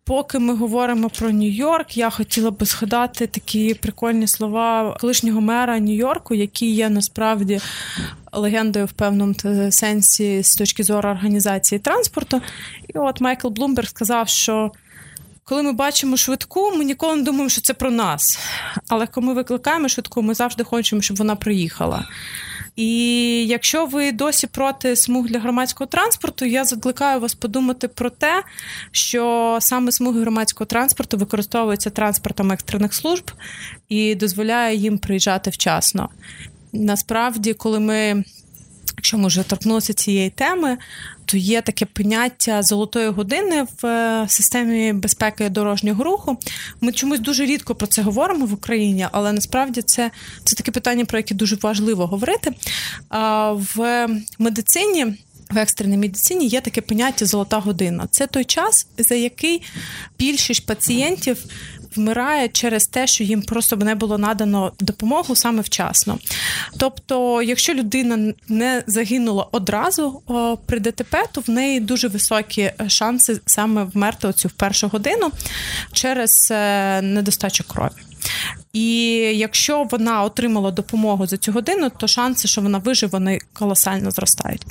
Поки 0.05 0.39
ми 0.39 0.55
говоримо 0.55 1.09
про 1.09 1.29
Нью-Йорк, 1.29 1.97
я 1.97 2.09
хотіла 2.09 2.51
би 2.51 2.65
згадати 2.65 3.27
такі 3.27 3.73
прикольні 3.73 4.27
слова 4.27 4.97
колишнього 4.99 5.41
мера 5.41 5.79
Нью-Йорку, 5.79 6.33
який 6.33 6.75
є 6.75 6.89
насправді 6.89 7.59
легендою 8.33 8.85
в 8.85 8.91
певному 8.91 9.33
сенсі 9.69 10.43
з 10.43 10.55
точки 10.55 10.83
зору 10.83 11.09
організації 11.09 11.79
транспорту. 11.79 12.41
І 12.87 12.97
от 12.97 13.21
Майкл 13.21 13.47
Блумберг 13.47 13.87
сказав, 13.87 14.27
що 14.27 14.71
коли 15.53 15.63
ми 15.63 15.73
бачимо 15.73 16.17
швидку, 16.17 16.71
ми 16.75 16.85
ніколи 16.85 17.15
не 17.15 17.21
думаємо, 17.23 17.49
що 17.49 17.61
це 17.61 17.73
про 17.73 17.91
нас. 17.91 18.39
Але 18.87 19.07
коли 19.07 19.27
ми 19.27 19.33
викликаємо 19.33 19.87
швидку, 19.87 20.21
ми 20.21 20.33
завжди 20.33 20.63
хочемо, 20.63 21.01
щоб 21.01 21.17
вона 21.17 21.35
приїхала. 21.35 22.07
І 22.75 22.89
якщо 23.47 23.85
ви 23.85 24.11
досі 24.11 24.47
проти 24.47 24.95
смуг 24.95 25.27
для 25.27 25.39
громадського 25.39 25.87
транспорту, 25.87 26.45
я 26.45 26.65
закликаю 26.65 27.19
вас 27.19 27.33
подумати 27.33 27.87
про 27.87 28.09
те, 28.09 28.43
що 28.91 29.57
саме 29.61 29.91
смуги 29.91 30.21
громадського 30.21 30.65
транспорту 30.65 31.17
використовуються 31.17 31.89
транспортом 31.89 32.51
екстрених 32.51 32.93
служб 32.93 33.31
і 33.89 34.15
дозволяє 34.15 34.75
їм 34.75 34.97
приїжджати 34.97 35.49
вчасно. 35.49 36.09
Насправді, 36.71 37.53
коли 37.53 37.79
ми. 37.79 38.23
Якщо 39.13 39.21
ми 39.21 39.27
вже 39.27 39.43
торкнулися 39.43 39.93
цієї 39.93 40.29
теми, 40.29 40.77
то 41.25 41.37
є 41.37 41.61
таке 41.61 41.85
поняття 41.85 42.63
золотої 42.63 43.09
години 43.09 43.65
в 43.81 43.85
е, 43.85 44.25
системі 44.29 44.93
безпеки 44.93 45.49
дорожнього 45.49 46.03
руху. 46.03 46.37
Ми 46.81 46.91
чомусь 46.91 47.19
дуже 47.19 47.45
рідко 47.45 47.75
про 47.75 47.87
це 47.87 48.01
говоримо 48.01 48.45
в 48.45 48.53
Україні, 48.53 49.07
але 49.11 49.33
насправді 49.33 49.81
це 49.81 50.11
це 50.43 50.55
таке 50.55 50.71
питання, 50.71 51.05
про 51.05 51.19
яке 51.19 51.35
дуже 51.35 51.55
важливо 51.55 52.07
говорити. 52.07 52.51
В 53.49 54.07
медицині. 54.39 55.05
В 55.49 55.57
екстреній 55.57 55.97
медицині 55.97 56.47
є 56.47 56.61
таке 56.61 56.81
поняття 56.81 57.25
золота 57.25 57.59
година. 57.59 58.07
Це 58.11 58.27
той 58.27 58.45
час, 58.45 58.87
за 58.97 59.15
який 59.15 59.61
більшість 60.19 60.65
пацієнтів 60.65 61.45
вмирає 61.95 62.47
через 62.47 62.87
те, 62.87 63.07
що 63.07 63.23
їм 63.23 63.41
просто 63.41 63.75
не 63.75 63.95
було 63.95 64.17
надано 64.17 64.71
допомогу 64.79 65.35
саме 65.35 65.61
вчасно. 65.61 66.19
Тобто, 66.77 67.41
якщо 67.41 67.73
людина 67.73 68.33
не 68.47 68.83
загинула 68.87 69.47
одразу 69.51 70.21
при 70.65 70.79
ДТП, 70.79 71.25
то 71.31 71.41
в 71.41 71.49
неї 71.49 71.79
дуже 71.79 72.07
високі 72.07 72.71
шанси 72.87 73.39
саме 73.45 73.83
вмерти 73.83 74.27
оцю 74.27 74.47
в 74.47 74.51
першу 74.51 74.87
годину 74.87 75.31
через 75.93 76.51
е, 76.51 77.01
недостачу 77.01 77.63
крові. 77.63 78.12
І 78.73 79.15
якщо 79.35 79.87
вона 79.91 80.23
отримала 80.23 80.71
допомогу 80.71 81.27
за 81.27 81.37
цю 81.37 81.51
годину, 81.51 81.91
то 81.97 82.07
шанси, 82.07 82.47
що 82.47 82.61
вона 82.61 82.77
виживе, 82.77 83.11
вони 83.11 83.39
колосально 83.53 84.11
зростають. 84.11 84.65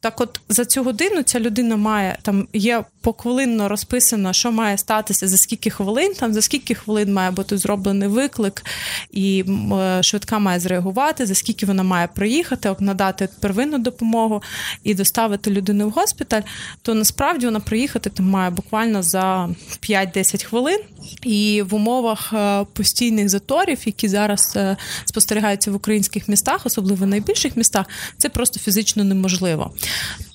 Так, 0.00 0.20
от 0.20 0.40
за 0.48 0.64
цю 0.64 0.82
годину 0.82 1.22
ця 1.22 1.40
людина 1.40 1.76
має 1.76 2.18
там 2.22 2.48
є 2.52 2.84
поквилинно 3.00 3.68
розписано, 3.68 4.32
що 4.32 4.52
має 4.52 4.78
статися 4.78 5.28
за 5.28 5.36
скільки 5.36 5.70
хвилин, 5.70 6.12
там 6.14 6.34
за 6.34 6.42
скільки 6.42 6.74
хвилин 6.74 7.12
має 7.12 7.30
бути 7.30 7.58
зроблений 7.58 8.08
виклик, 8.08 8.64
і 9.10 9.44
е, 9.72 10.02
швидка 10.02 10.38
має 10.38 10.60
зреагувати, 10.60 11.26
за 11.26 11.34
скільки 11.34 11.66
вона 11.66 11.82
має 11.82 12.06
приїхати, 12.06 12.74
надати 12.80 13.28
первинну 13.40 13.78
допомогу 13.78 14.42
і 14.84 14.94
доставити 14.94 15.50
людину 15.50 15.88
в 15.88 15.90
госпіталь, 15.90 16.42
то 16.82 16.94
насправді 16.94 17.46
вона 17.46 17.60
приїхати 17.60 18.10
там 18.10 18.30
має 18.30 18.50
буквально 18.50 19.02
за 19.02 19.48
5-10 19.82 20.44
хвилин. 20.44 20.78
І 21.22 21.62
в 21.62 21.74
умовах 21.74 22.32
е, 22.32 22.64
постійних 22.96 23.28
заторів, 23.28 23.78
які 23.86 24.08
зараз 24.08 24.52
е, 24.56 24.76
спостерігаються 25.04 25.70
в 25.70 25.74
українських 25.74 26.28
містах, 26.28 26.66
особливо 26.66 27.04
в 27.04 27.08
найбільших 27.08 27.56
містах, 27.56 27.86
це 28.18 28.28
просто 28.28 28.60
фізично 28.60 29.04
неможливо. 29.04 29.70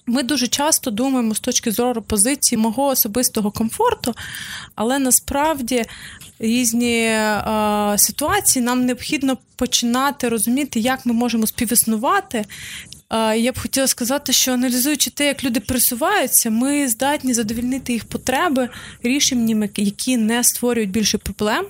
Ми 0.05 0.23
дуже 0.23 0.47
часто 0.47 0.91
думаємо 0.91 1.35
з 1.35 1.39
точки 1.39 1.71
зору 1.71 2.01
позиції 2.01 2.59
мого 2.59 2.85
особистого 2.85 3.51
комфорту, 3.51 4.15
але 4.75 4.99
насправді 4.99 5.83
різні 6.39 7.03
е, 7.03 7.95
ситуації 7.97 8.65
нам 8.65 8.85
необхідно 8.85 9.37
починати 9.55 10.29
розуміти, 10.29 10.79
як 10.79 11.05
ми 11.05 11.13
можемо 11.13 11.47
співіснувати. 11.47 12.45
Е, 13.09 13.37
я 13.37 13.51
б 13.51 13.59
хотіла 13.59 13.87
сказати, 13.87 14.33
що 14.33 14.53
аналізуючи 14.53 15.09
те, 15.09 15.25
як 15.25 15.43
люди 15.43 15.59
пересуваються, 15.59 16.49
ми 16.49 16.87
здатні 16.87 17.33
задовільнити 17.33 17.93
їх 17.93 18.05
потреби 18.05 18.69
рішеннями, 19.03 19.69
які 19.77 20.17
не 20.17 20.43
створюють 20.43 20.91
більше 20.91 21.17
проблем. 21.17 21.65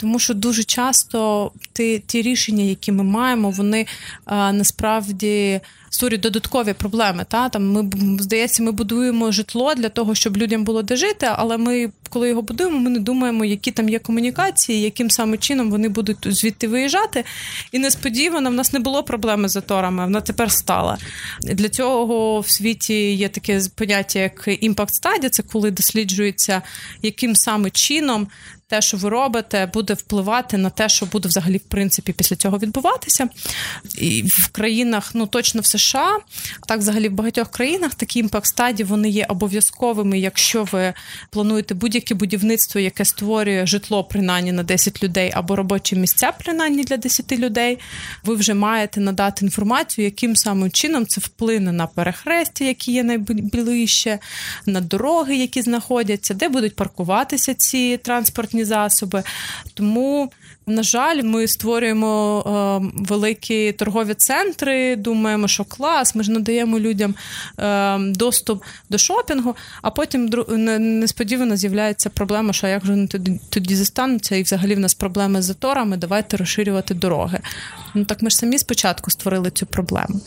Тому 0.00 0.18
що 0.18 0.34
дуже 0.34 0.64
часто 0.64 1.50
ті 1.72 2.02
ті 2.06 2.22
рішення, 2.22 2.64
які 2.64 2.92
ми 2.92 3.04
маємо, 3.04 3.50
вони 3.50 3.86
а, 4.24 4.52
насправді 4.52 5.60
створюють 5.90 6.22
додаткові 6.22 6.72
проблеми. 6.72 7.26
Та 7.28 7.48
там 7.48 7.72
ми 7.72 7.90
здається, 8.20 8.62
ми 8.62 8.72
будуємо 8.72 9.32
житло 9.32 9.74
для 9.74 9.88
того, 9.88 10.14
щоб 10.14 10.36
людям 10.36 10.64
було 10.64 10.82
де 10.82 10.96
жити, 10.96 11.28
але 11.32 11.58
ми, 11.58 11.92
коли 12.08 12.28
його 12.28 12.42
будуємо, 12.42 12.78
ми 12.78 12.90
не 12.90 12.98
думаємо, 12.98 13.44
які 13.44 13.70
там 13.70 13.88
є 13.88 13.98
комунікації, 13.98 14.80
яким 14.80 15.10
саме 15.10 15.36
чином 15.36 15.70
вони 15.70 15.88
будуть 15.88 16.18
звідти 16.22 16.68
виїжджати. 16.68 17.24
І 17.72 17.78
несподівано 17.78 18.50
в 18.50 18.54
нас 18.54 18.72
не 18.72 18.78
було 18.78 19.02
проблеми 19.02 19.48
з 19.48 19.52
заторами, 19.52 20.04
вона 20.04 20.20
тепер 20.20 20.52
стала. 20.52 20.98
Для 21.42 21.68
цього 21.68 22.40
в 22.40 22.50
світі 22.50 23.14
є 23.14 23.28
таке 23.28 23.60
поняття, 23.74 24.18
як 24.18 24.48
імпакт 24.60 24.94
стадія, 24.94 25.30
це 25.30 25.42
коли 25.42 25.70
досліджується, 25.70 26.62
яким 27.02 27.36
саме 27.36 27.70
чином 27.70 28.28
те, 28.70 28.82
що 28.82 28.96
ви 28.96 29.08
робите, 29.08 29.70
буде 29.74 29.94
впливати 29.94 30.56
на 30.56 30.70
те, 30.70 30.88
що 30.88 31.06
буде 31.06 31.28
взагалі 31.28 31.56
в 31.56 31.60
принципі 31.60 32.12
після 32.12 32.36
цього 32.36 32.58
відбуватися. 32.58 33.28
І 33.98 34.22
в 34.22 34.48
країнах, 34.48 35.10
ну 35.14 35.26
точно 35.26 35.60
в 35.60 35.66
США, 35.66 36.18
так 36.68 36.78
взагалі 36.78 37.08
в 37.08 37.12
багатьох 37.12 37.50
країнах 37.50 37.94
такі 37.94 38.18
імпакт 38.18 38.46
стадії 38.46 38.86
вони 38.86 39.08
є 39.08 39.26
обов'язковими, 39.28 40.18
якщо 40.18 40.64
ви 40.64 40.94
плануєте 41.30 41.74
будь-яке 41.74 42.14
будівництво, 42.14 42.80
яке 42.80 43.04
створює 43.04 43.66
житло 43.66 44.04
принаймні 44.04 44.52
на 44.52 44.62
10 44.62 45.02
людей, 45.02 45.30
або 45.34 45.56
робочі 45.56 45.96
місця 45.96 46.32
принаймні 46.38 46.84
для 46.84 46.96
10 46.96 47.32
людей. 47.32 47.78
Ви 48.24 48.34
вже 48.34 48.54
маєте 48.54 49.00
надати 49.00 49.44
інформацію, 49.44 50.04
яким 50.04 50.36
самим 50.36 50.70
чином 50.70 51.06
це 51.06 51.20
вплине 51.20 51.72
на 51.72 51.86
перехрестя, 51.86 52.64
які 52.64 52.92
є 52.92 53.02
найближче, 53.02 54.18
на 54.66 54.80
дороги, 54.80 55.36
які 55.36 55.62
знаходяться, 55.62 56.34
де 56.34 56.48
будуть 56.48 56.76
паркуватися 56.76 57.54
ці 57.54 57.96
транспортні 57.96 58.59
транспортні 58.60 58.64
засоби. 58.64 59.22
Тому, 59.74 60.30
на 60.66 60.82
жаль, 60.82 61.22
ми 61.22 61.46
створюємо 61.48 62.42
е, 62.46 62.90
великі 62.94 63.72
торгові 63.72 64.14
центри. 64.14 64.96
Думаємо, 64.96 65.48
що 65.48 65.64
клас, 65.64 66.14
ми 66.14 66.22
ж 66.22 66.30
надаємо 66.30 66.78
людям 66.78 67.14
е, 67.58 67.98
доступ 67.98 68.62
до 68.90 68.98
шопінгу, 68.98 69.56
а 69.82 69.90
потім 69.90 70.30
несподівано 71.00 71.56
з'являється 71.56 72.10
проблема, 72.10 72.52
що 72.52 72.66
як 72.66 72.84
же 72.84 72.92
вони 72.92 73.06
тоді, 73.06 73.40
тоді 73.50 73.76
застануться, 73.76 74.36
і 74.36 74.42
взагалі 74.42 74.74
в 74.74 74.78
нас 74.78 74.94
проблеми 74.94 75.42
з 75.42 75.44
заторами. 75.44 75.96
Давайте 75.96 76.36
розширювати 76.36 76.94
дороги. 76.94 77.40
Ну 77.94 78.04
так 78.04 78.22
ми 78.22 78.30
ж 78.30 78.36
самі 78.36 78.58
спочатку 78.58 79.10
створили 79.10 79.50
цю 79.50 79.66
проблему. 79.66 80.20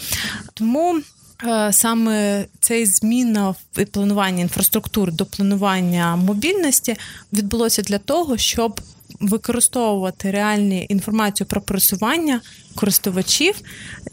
Тому. 0.54 1.02
Е, 1.43 1.74
саме 1.74 2.46
цей 2.60 2.86
зміна 2.86 3.50
в 3.50 3.86
плануванні 3.86 4.41
інфраструктури 4.41 5.12
до 5.12 5.26
планування 5.26 6.15
мобільності 6.15 6.96
відбулося 7.34 7.82
для 7.82 7.98
того, 7.98 8.38
щоб 8.38 8.82
використовувати 9.19 10.32
реальні 10.32 10.86
інформацію 10.89 11.48
про 11.48 11.62
пересування 11.62 12.41
користувачів 12.76 13.56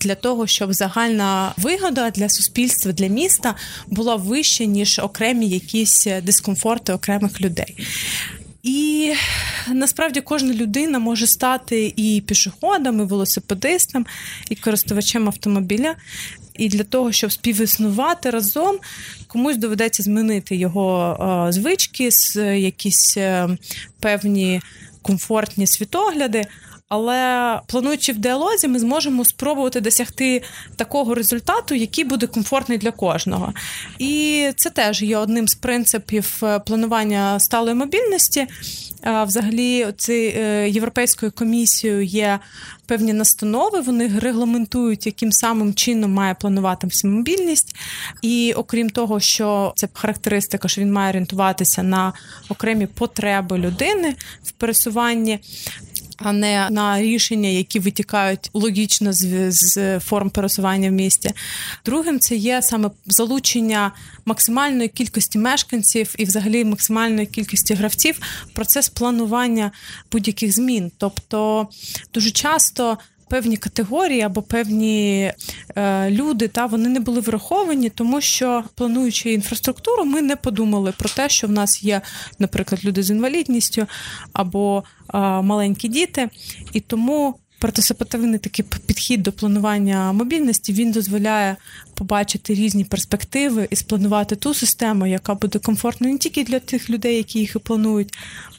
для 0.00 0.14
того, 0.14 0.46
щоб 0.46 0.72
загальна 0.74 1.54
вигода 1.56 2.10
для 2.10 2.28
суспільства, 2.28 2.92
для 2.92 3.06
міста 3.06 3.54
була 3.86 4.16
вища 4.16 4.64
ніж 4.64 4.98
окремі 4.98 5.48
якісь 5.48 6.06
дискомфорти 6.22 6.92
окремих 6.92 7.40
людей. 7.40 7.76
І 8.62 9.12
насправді 9.68 10.20
кожна 10.20 10.54
людина 10.54 10.98
може 10.98 11.26
стати 11.26 11.92
і 11.96 12.22
пішоходом, 12.26 13.00
і 13.00 13.04
велосипедистом, 13.04 14.06
і 14.50 14.56
користувачем 14.56 15.26
автомобіля. 15.26 15.94
І 16.60 16.68
для 16.68 16.84
того, 16.84 17.12
щоб 17.12 17.32
співіснувати 17.32 18.30
разом, 18.30 18.78
комусь 19.26 19.56
доведеться 19.56 20.02
змінити 20.02 20.56
його 20.56 21.16
е, 21.48 21.52
звички, 21.52 22.10
якісь 22.56 23.16
е, 23.16 23.48
певні 24.00 24.60
комфортні 25.02 25.66
світогляди. 25.66 26.44
Але 26.90 27.60
плануючи 27.66 28.12
в 28.12 28.18
діалозі, 28.18 28.68
ми 28.68 28.78
зможемо 28.78 29.24
спробувати 29.24 29.80
досягти 29.80 30.42
такого 30.76 31.14
результату, 31.14 31.74
який 31.74 32.04
буде 32.04 32.26
комфортний 32.26 32.78
для 32.78 32.90
кожного. 32.90 33.52
І 33.98 34.46
це 34.56 34.70
теж 34.70 35.02
є 35.02 35.16
одним 35.16 35.48
з 35.48 35.54
принципів 35.54 36.40
е, 36.42 36.58
планування 36.58 37.40
сталої 37.40 37.74
мобільності. 37.74 38.46
Взагалі, 39.26 39.86
ці 39.96 40.12
е, 40.12 40.68
європейською 40.68 41.32
комісією 41.32 42.02
є 42.02 42.38
певні 42.86 43.12
настанови. 43.12 43.80
Вони 43.80 44.18
регламентують, 44.18 45.06
яким 45.06 45.32
самим 45.32 45.74
чином 45.74 46.12
має 46.12 46.34
плануватися 46.34 47.08
мобільність. 47.08 47.76
І 48.22 48.52
окрім 48.56 48.90
того, 48.90 49.20
що 49.20 49.72
це 49.76 49.88
характеристика, 49.92 50.68
що 50.68 50.80
він 50.80 50.92
має 50.92 51.10
орієнтуватися 51.10 51.82
на 51.82 52.12
окремі 52.48 52.86
потреби 52.86 53.58
людини 53.58 54.14
в 54.44 54.50
пересуванні 54.50 55.40
а 56.22 56.32
не 56.32 56.68
на 56.70 57.02
рішення, 57.02 57.48
які 57.48 57.78
витікають 57.78 58.50
логічно 58.54 59.12
з, 59.12 59.52
з 59.52 60.00
форм 60.00 60.30
пересування 60.30 60.88
в 60.88 60.92
місті. 60.92 61.30
Другим 61.84 62.20
це 62.20 62.36
є 62.36 62.62
саме 62.62 62.90
залучення 63.06 63.92
максимальної 64.24 64.88
кількості 64.88 65.38
мешканців 65.38 66.14
і, 66.18 66.24
взагалі, 66.24 66.64
максимальної 66.64 67.26
кількості 67.26 67.74
гравців 67.74 68.20
в 68.46 68.50
процес 68.54 68.88
планування 68.88 69.70
будь-яких 70.12 70.54
змін. 70.54 70.92
Тобто 70.98 71.68
дуже 72.14 72.30
часто 72.30 72.98
певні 73.30 73.56
категорії 73.56 74.20
або 74.20 74.42
певні 74.42 75.32
е, 75.76 76.10
люди, 76.10 76.48
та 76.48 76.66
вони 76.66 76.88
не 76.88 77.00
були 77.00 77.20
враховані, 77.20 77.90
тому 77.90 78.20
що 78.20 78.64
плануючи 78.74 79.32
інфраструктуру, 79.32 80.04
ми 80.04 80.22
не 80.22 80.36
подумали 80.36 80.92
про 80.98 81.08
те, 81.08 81.28
що 81.28 81.46
в 81.46 81.50
нас 81.50 81.82
є, 81.84 82.00
наприклад, 82.38 82.84
люди 82.84 83.02
з 83.02 83.10
інвалідністю 83.10 83.86
або 84.32 84.84
е, 85.14 85.18
маленькі 85.18 85.88
діти, 85.88 86.28
і 86.72 86.80
тому. 86.80 87.34
Партисипативний 87.60 88.38
такий 88.38 88.64
підхід 88.86 89.22
до 89.22 89.32
планування 89.32 90.12
мобільності 90.12 90.72
він 90.72 90.92
дозволяє 90.92 91.56
побачити 91.94 92.54
різні 92.54 92.84
перспективи 92.84 93.68
і 93.70 93.76
спланувати 93.76 94.36
ту 94.36 94.54
систему, 94.54 95.06
яка 95.06 95.34
буде 95.34 95.58
комфортною 95.58 96.12
не 96.12 96.18
тільки 96.18 96.44
для 96.44 96.58
тих 96.58 96.90
людей, 96.90 97.16
які 97.16 97.38
їх 97.38 97.56
і 97.56 97.58
планують, 97.58 98.14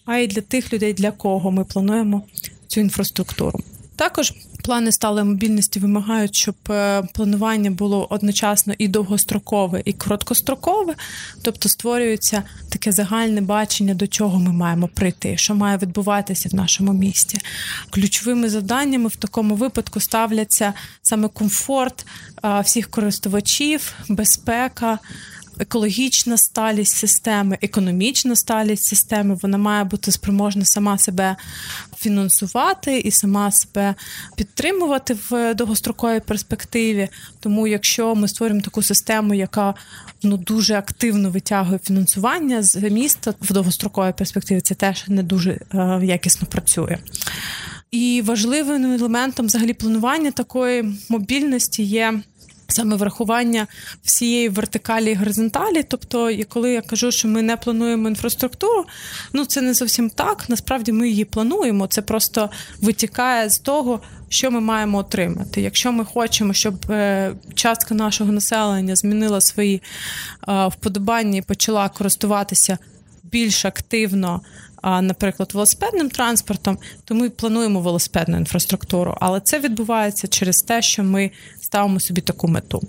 а 0.06 0.18
й 0.18 0.28
для 0.28 0.42
тих 0.42 0.74
людей, 0.74 0.94
для 0.94 1.12
кого 1.12 1.52
ми 1.52 1.66
плануємо 1.66 2.22
цю 2.68 2.80
інфраструктуру. 2.80 3.60
Також 3.96 4.34
плани 4.64 4.92
сталої 4.92 5.26
мобільності 5.26 5.80
вимагають, 5.80 6.36
щоб 6.36 6.56
е, 6.70 7.04
планування 7.14 7.72
було 7.72 8.08
одночасно 8.10 8.74
і 8.78 8.88
довгострокове, 8.88 9.82
і 9.86 9.94
короткострокове, 9.94 10.96
тобто 11.42 11.70
створюється 11.70 12.44
таке 12.70 12.92
загальне 12.92 13.42
бачення, 13.42 13.94
до 13.94 14.08
чого 14.08 14.40
ми 14.40 14.52
маємо 14.52 14.88
прийти, 14.88 15.38
що 15.38 15.56
має 15.56 15.78
відбуватися 15.78 16.50
в 16.50 16.56
нашому 16.56 16.94
місті. 16.94 17.40
Ключовими 17.90 18.50
завданнями 18.50 19.10
в 19.10 19.16
такому 19.16 19.56
випадку 19.56 20.00
ставляться 20.00 20.74
саме 21.02 21.28
комфорт 21.28 22.06
всіх 22.64 22.90
користувачів, 22.90 23.94
безпека 24.10 25.00
екологічна 25.60 26.38
сталість 26.38 26.96
системи, 26.96 27.58
економічна 27.62 28.36
сталість 28.36 28.84
системи, 28.84 29.38
вона 29.42 29.58
має 29.58 29.84
бути 29.84 30.12
спроможна 30.12 30.66
сама 30.66 30.98
себе 30.98 31.36
фінансувати 31.98 33.00
і 33.00 33.12
сама 33.12 33.52
себе 33.52 33.96
підтримувати 34.36 35.18
в 35.30 35.54
довгостроковій 35.54 36.20
перспективі. 36.20 37.10
Тому, 37.40 37.68
якщо 37.68 38.16
ми 38.16 38.28
створюємо 38.28 38.62
таку 38.62 38.82
систему, 38.82 39.34
яка 39.34 39.74
ну 40.24 40.38
дуже 40.38 40.76
активно 40.76 41.30
витягує 41.30 41.80
фінансування 41.84 42.64
з 42.64 42.76
міста 42.76 43.34
в 43.42 43.54
довгостроковій 43.54 44.14
перспективі, 44.18 44.62
це 44.62 44.76
теж 44.76 45.06
не 45.08 45.24
дуже 45.24 45.52
е, 45.52 46.00
якісно 46.04 46.48
працює. 46.48 46.98
І 47.92 48.24
важливим 48.26 48.94
елементом 48.94 49.46
взагалі 49.46 49.74
планування 49.74 50.32
такої 50.32 50.98
мобільності 51.10 51.84
є 51.84 52.22
саме 52.72 52.96
врахування 52.96 53.68
всієї 54.04 54.50
вертикалі 54.50 55.12
і 55.12 55.16
горизонталі. 55.16 55.84
Тобто, 55.84 56.32
коли 56.50 56.72
я 56.72 56.82
кажу, 56.82 57.12
що 57.12 57.28
ми 57.28 57.42
не 57.42 57.58
плануємо 57.58 58.08
інфраструктуру, 58.08 58.86
ну 59.34 59.46
це 59.46 59.62
не 59.62 59.74
зовсім 59.74 60.10
так. 60.10 60.50
Насправді 60.50 60.92
ми 60.92 61.10
її 61.10 61.26
плануємо. 61.26 61.88
Це 61.88 62.02
просто 62.02 62.50
витікає 62.82 63.50
з 63.50 63.60
того. 63.60 64.02
Що 64.30 64.52
ми 64.52 64.62
маємо 64.62 64.98
отримати? 64.98 65.62
Якщо 65.62 65.92
ми 65.92 66.06
хочемо, 66.06 66.54
щоб 66.54 66.92
е, 66.92 67.34
частка 67.56 67.96
нашого 67.96 68.32
населення 68.32 68.96
змінила 68.96 69.42
свої 69.42 69.82
е, 70.48 70.68
вподобання 70.68 71.38
і 71.38 71.42
почала 71.42 71.90
користуватися 71.90 72.78
більш 73.24 73.66
активно 73.66 74.42
наприклад, 74.84 75.52
велосипедним 75.54 76.10
транспортом, 76.10 76.78
то 77.06 77.16
ми 77.16 77.30
плануємо 77.30 77.82
велосипедну 77.82 78.38
інфраструктуру, 78.38 79.18
але 79.20 79.40
це 79.40 79.60
відбувається 79.60 80.28
через 80.28 80.58
те, 80.58 80.82
що 80.82 81.04
ми 81.04 81.32
ставимо 81.62 82.00
собі 82.00 82.22
таку 82.22 82.48
мету. 82.48 82.82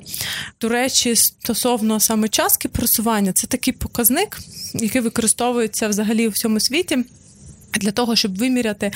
До 0.60 0.68
речі, 0.68 1.16
стосовно 1.16 2.00
саме 2.00 2.28
частки 2.28 2.68
просування, 2.68 3.32
це 3.32 3.46
такий 3.46 3.74
показник, 3.74 4.38
який 4.74 5.00
використовується 5.00 5.88
взагалі 5.88 6.28
у 6.28 6.30
всьому 6.30 6.60
світі 6.60 7.04
для 7.80 7.90
того, 7.90 8.16
щоб 8.16 8.38
виміряти 8.38 8.92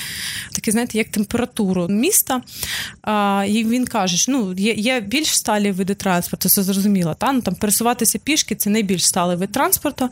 таке, 0.51 0.71
знаєте, 0.71 0.97
як 0.97 1.09
температуру 1.09 1.87
міста. 1.87 2.41
І 3.47 3.65
він 3.65 3.85
каже, 3.85 4.17
що 4.17 4.31
ну, 4.31 4.53
є 4.57 4.73
є 4.73 4.99
більш 4.99 5.37
сталі 5.37 5.71
види 5.71 5.93
транспорту, 5.93 6.49
це 6.49 6.63
зрозуміло. 6.63 7.13
Та? 7.13 7.31
Ну, 7.31 7.41
там 7.41 7.55
Пересуватися 7.55 8.19
пішки 8.19 8.55
це 8.55 8.69
найбільш 8.69 9.05
сталий 9.05 9.37
вид 9.37 9.51
транспорту, 9.51 10.09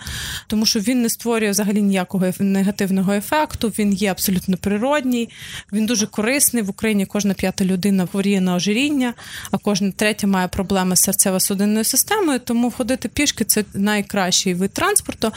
тому 0.48 0.66
що 0.66 0.80
він 0.80 1.02
не 1.02 1.10
створює 1.10 1.50
взагалі 1.50 1.82
ніякого 1.82 2.32
негативного 2.40 3.14
ефекту, 3.14 3.68
він 3.68 3.94
є 3.94 4.12
абсолютно 4.12 4.58
природній, 4.58 5.30
він 5.74 5.86
дуже 5.86 6.08
корисний. 6.08 6.64
В 6.64 6.70
Україні 6.70 7.06
кожна 7.06 7.34
п'ята 7.34 7.66
людина 7.66 8.06
хворіє 8.06 8.42
на 8.42 8.56
ожиріння, 8.56 9.14
а 9.52 9.58
кожна 9.58 9.92
третя 9.92 10.28
має 10.28 10.48
проблеми 10.48 10.96
з 10.96 11.08
серцево-судинною 11.08 11.84
системою, 11.84 12.40
тому 12.40 12.72
ходити 12.72 13.10
пішки 13.10 13.46
це 13.46 13.66
найкращий 13.74 14.54
вид 14.54 14.72
транспорту. 14.72 15.32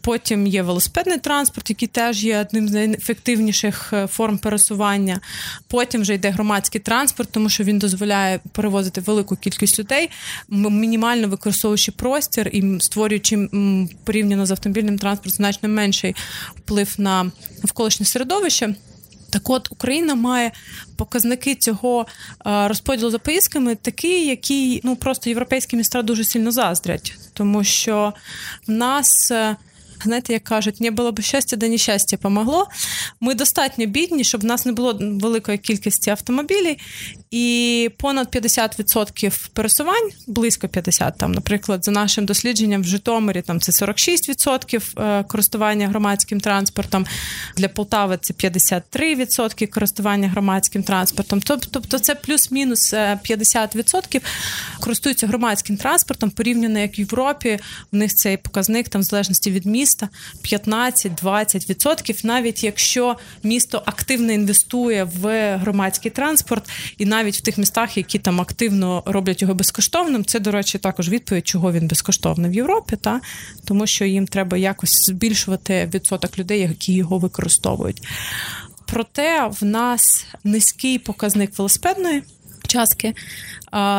Потім 0.00 0.46
є 0.46 0.62
велосипедний 0.62 1.18
транспорт, 1.18 1.70
який 1.70 1.88
теж 1.88 2.24
є 2.24 2.40
одним 2.40 2.68
з 2.68 2.72
найефективніших 2.72 3.92
е, 3.92 4.06
форм 4.06 4.38
пересування. 4.38 5.20
Потім 5.68 6.00
вже 6.00 6.14
йде 6.14 6.30
громадський 6.30 6.80
транспорт, 6.80 7.28
тому 7.32 7.48
що 7.48 7.64
він 7.64 7.78
дозволяє 7.78 8.40
перевозити 8.52 9.00
велику 9.00 9.36
кількість 9.36 9.78
людей, 9.78 10.10
мінімально 10.48 11.28
використовуючи 11.28 11.92
простір 11.92 12.48
і 12.52 12.80
створюючи 12.80 13.48
порівняно 14.04 14.46
з 14.46 14.50
автомобільним 14.50 14.98
транспортом 14.98 15.36
значно 15.36 15.68
менший 15.68 16.16
вплив 16.56 16.94
на 16.98 17.30
навколишнє 17.62 18.06
середовище. 18.06 18.74
Так 19.30 19.50
от 19.50 19.72
Україна 19.72 20.14
має 20.14 20.52
показники 20.96 21.54
цього 21.54 22.06
е, 22.46 22.68
розподілу 22.68 23.10
за 23.10 23.18
поїздками 23.18 23.74
такі, 23.74 24.26
які 24.26 24.80
ну 24.84 24.96
просто 24.96 25.30
європейські 25.30 25.76
міста 25.76 26.02
дуже 26.02 26.24
сильно 26.24 26.52
заздрять, 26.52 27.14
тому 27.34 27.64
що 27.64 28.12
в 28.66 28.70
нас 28.70 29.30
е, 29.30 29.56
знаєте, 30.04 30.32
як 30.32 30.44
кажуть, 30.44 30.80
не 30.80 30.90
було 30.90 31.12
б 31.12 31.22
щастя, 31.22 31.56
де 31.56 31.68
нещастя 31.68 32.16
помогло. 32.16 32.66
Ми 33.20 33.34
достатньо 33.34 33.86
бідні, 33.86 34.24
щоб 34.24 34.40
в 34.40 34.44
нас 34.44 34.66
не 34.66 34.72
було 34.72 34.98
великої 35.00 35.58
кількості 35.58 36.10
автомобілів, 36.10 36.76
і 37.30 37.90
понад 37.98 38.28
50% 38.34 39.48
пересувань, 39.52 40.10
близько 40.26 40.66
50%, 40.66 41.12
там, 41.16 41.32
наприклад, 41.32 41.84
за 41.84 41.90
нашим 41.90 42.26
дослідженням 42.26 42.82
в 42.82 42.84
Житомирі 42.84 43.42
там 43.42 43.60
це 43.60 43.72
46% 43.72 45.02
е, 45.02 45.24
користування 45.24 45.88
громадським 45.88 46.40
транспортом. 46.40 47.06
Для 47.56 47.68
Полтави 47.68 48.18
це 48.20 48.34
53% 48.34 49.66
користування 49.66 50.28
громадським 50.28 50.82
транспортом. 50.82 51.40
Тобто 51.40 51.98
це 51.98 52.14
плюс-мінус 52.14 52.94
50% 52.94 54.16
е, 54.16 54.20
користуються 54.80 55.26
громадським 55.26 55.76
транспортом 55.76 56.30
порівняно 56.30 56.78
як 56.78 56.98
в 56.98 57.00
Європі. 57.00 57.58
В 57.92 57.96
них 57.96 58.14
цей 58.14 58.36
показник 58.36 58.88
там 58.88 59.00
в 59.00 59.04
залежності 59.04 59.50
від 59.50 59.66
міста 59.66 59.89
міста 59.90 60.08
15-20%, 60.44 62.24
навіть 62.24 62.64
якщо 62.64 63.16
місто 63.42 63.82
активно 63.86 64.32
інвестує 64.32 65.04
в 65.04 65.56
громадський 65.56 66.10
транспорт, 66.10 66.70
і 66.98 67.04
навіть 67.04 67.36
в 67.36 67.40
тих 67.40 67.58
містах, 67.58 67.96
які 67.96 68.18
там 68.18 68.40
активно 68.40 69.02
роблять 69.06 69.42
його 69.42 69.54
безкоштовним, 69.54 70.24
це, 70.24 70.40
до 70.40 70.50
речі, 70.50 70.78
також 70.78 71.08
відповідь, 71.08 71.46
чого 71.46 71.72
він 71.72 71.86
безкоштовний 71.86 72.50
в 72.50 72.54
Європі, 72.54 72.96
та 72.96 73.20
тому 73.64 73.86
що 73.86 74.04
їм 74.04 74.26
треба 74.26 74.56
якось 74.56 75.06
збільшувати 75.06 75.90
відсоток 75.94 76.38
людей, 76.38 76.60
які 76.60 76.92
його 76.92 77.18
використовують. 77.18 78.02
Проте 78.86 79.50
в 79.60 79.64
нас 79.64 80.26
низький 80.44 80.98
показник 80.98 81.58
велосипедної 81.58 82.22
частки. 82.70 83.14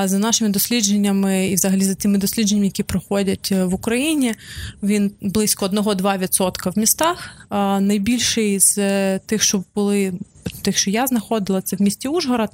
За 0.06 0.18
нашими 0.20 0.50
дослідженнями, 0.50 1.48
і 1.48 1.56
взагалі 1.56 1.84
за 1.84 1.96
тими 1.96 2.18
дослідженнями, 2.18 2.66
які 2.66 2.84
проходять 2.84 3.50
е, 3.52 3.64
в 3.64 3.74
Україні, 3.74 4.36
він 4.84 5.12
близько 5.22 5.66
1-2% 5.66 6.72
в 6.76 6.80
містах. 6.80 7.48
Найбільший 7.80 8.60
з 8.60 8.78
е, 8.78 9.20
тих, 9.26 9.44
що 9.44 9.64
були. 9.76 10.14
Тих, 10.62 10.78
що 10.78 10.90
я 10.90 11.08
знаходила, 11.08 11.62
це 11.62 11.76
в 11.76 11.82
місті 11.82 12.08
Ужгород. 12.08 12.50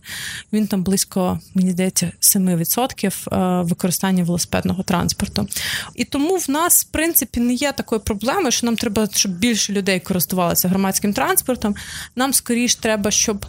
Він 0.53 0.67
там 0.67 0.83
близько, 0.83 1.39
мені 1.55 1.71
здається, 1.71 2.11
7% 2.21 3.07
е, 3.61 3.63
використання 3.63 4.23
велосипедного 4.23 4.83
транспорту. 4.83 5.47
І 5.95 6.05
тому 6.05 6.37
в 6.37 6.49
нас, 6.49 6.85
в 6.85 6.91
принципі, 6.91 7.39
не 7.39 7.53
є 7.53 7.71
такої 7.71 8.01
проблеми, 8.01 8.51
що 8.51 8.65
нам 8.65 8.75
треба, 8.75 9.07
щоб 9.13 9.31
більше 9.31 9.73
людей 9.73 9.99
користувалися 9.99 10.67
громадським 10.67 11.13
транспортом. 11.13 11.75
Нам 12.15 12.33
скоріш 12.33 12.75
треба, 12.75 13.11
щоб 13.11 13.45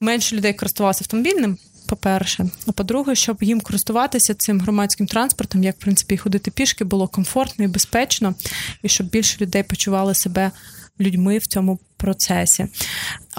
менше 0.00 0.36
людей 0.36 0.52
користувалися 0.52 1.00
автомобільним 1.02 1.58
по-перше. 1.88 2.50
А 2.66 2.72
по-друге, 2.72 3.14
щоб 3.14 3.42
їм 3.42 3.60
користуватися 3.60 4.34
цим 4.34 4.60
громадським 4.60 5.06
транспортом, 5.06 5.64
як 5.64 5.76
в 5.76 5.78
принципі 5.78 6.16
ходити 6.16 6.50
пішки, 6.50 6.84
було 6.84 7.08
комфортно 7.08 7.64
і 7.64 7.68
безпечно, 7.68 8.34
і 8.82 8.88
щоб 8.88 9.10
більше 9.10 9.38
людей 9.40 9.62
почували 9.62 10.14
себе 10.14 10.50
людьми 11.00 11.38
в 11.38 11.46
цьому 11.46 11.78
процесі. 11.96 12.66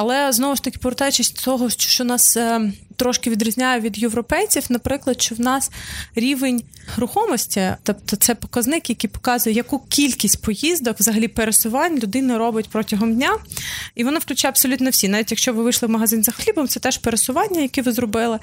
Але 0.02 0.32
знову 0.32 0.56
ж 0.56 0.64
таки, 0.64 0.80
повертаючись 0.80 1.34
до 1.34 1.42
того, 1.42 1.70
що 1.70 2.04
нас 2.04 2.38
е, 2.38 2.72
трошки 2.96 3.30
відрізняє 3.30 3.80
від 3.80 3.98
європейців, 3.98 4.64
наприклад, 4.70 5.22
що 5.22 5.36
в 5.36 5.40
нас 5.40 5.72
рівень 6.16 6.64
рухомості, 6.98 7.76
тобто 7.84 8.16
це 8.16 8.36
показник, 8.36 8.90
який 8.90 9.10
показує, 9.10 9.56
яку 9.56 9.80
кількість 9.80 10.42
поїздок, 10.42 11.00
взагалі 11.00 11.28
пересувань 11.28 12.00
людина 12.00 12.38
робить 12.38 12.70
протягом 12.70 13.16
дня, 13.16 13.38
і 13.96 14.04
воно 14.04 14.20
включає 14.20 14.50
абсолютно 14.50 14.90
всі. 14.90 15.08
Навіть 15.08 15.32
якщо 15.32 15.54
ви 15.54 15.64
вийшли 15.64 15.88
в 15.88 15.92
магазин 15.92 16.24
за 16.24 16.32
хлібом, 16.32 16.68
це 16.68 16.80
теж 16.80 16.98
пересування, 16.98 17.62
яке 17.62 17.82
ви 17.82 17.92
зробили. 17.92 18.40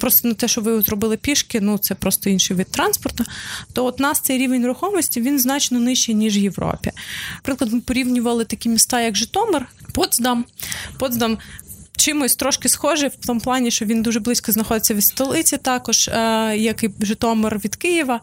Просто 0.00 0.28
не 0.28 0.34
те, 0.34 0.48
що 0.48 0.60
ви 0.60 0.80
зробили 0.80 1.16
пішки, 1.16 1.60
ну 1.60 1.78
це 1.78 1.94
просто 1.94 2.30
інший 2.30 2.56
вид 2.56 2.70
транспорту. 2.70 3.24
То 3.72 3.84
от 3.84 3.98
нас 3.98 4.20
цей 4.20 4.38
рівень 4.38 4.66
рухомості 4.66 5.20
він 5.20 5.38
значно 5.38 5.80
нижчий, 5.80 6.14
ніж 6.14 6.36
в 6.36 6.42
Європі. 6.42 6.92
Наприклад, 7.34 7.72
ми 7.72 7.80
порівнювали 7.80 8.44
такі 8.44 8.68
міста, 8.68 9.00
як 9.00 9.16
Житомир, 9.16 9.66
Потсдам. 9.92 10.44
Потсдам 11.00 11.38
чимось 11.96 12.36
трошки 12.36 12.68
схожий 12.68 13.08
в 13.08 13.26
тому 13.26 13.40
плані, 13.40 13.70
що 13.70 13.84
він 13.84 14.02
дуже 14.02 14.20
близько 14.20 14.52
знаходиться 14.52 14.94
від 14.94 15.04
столиці, 15.04 15.56
також 15.56 16.08
е, 16.08 16.54
як 16.56 16.84
і 16.84 16.90
Житомир 17.00 17.58
від 17.58 17.76
Києва. 17.76 18.20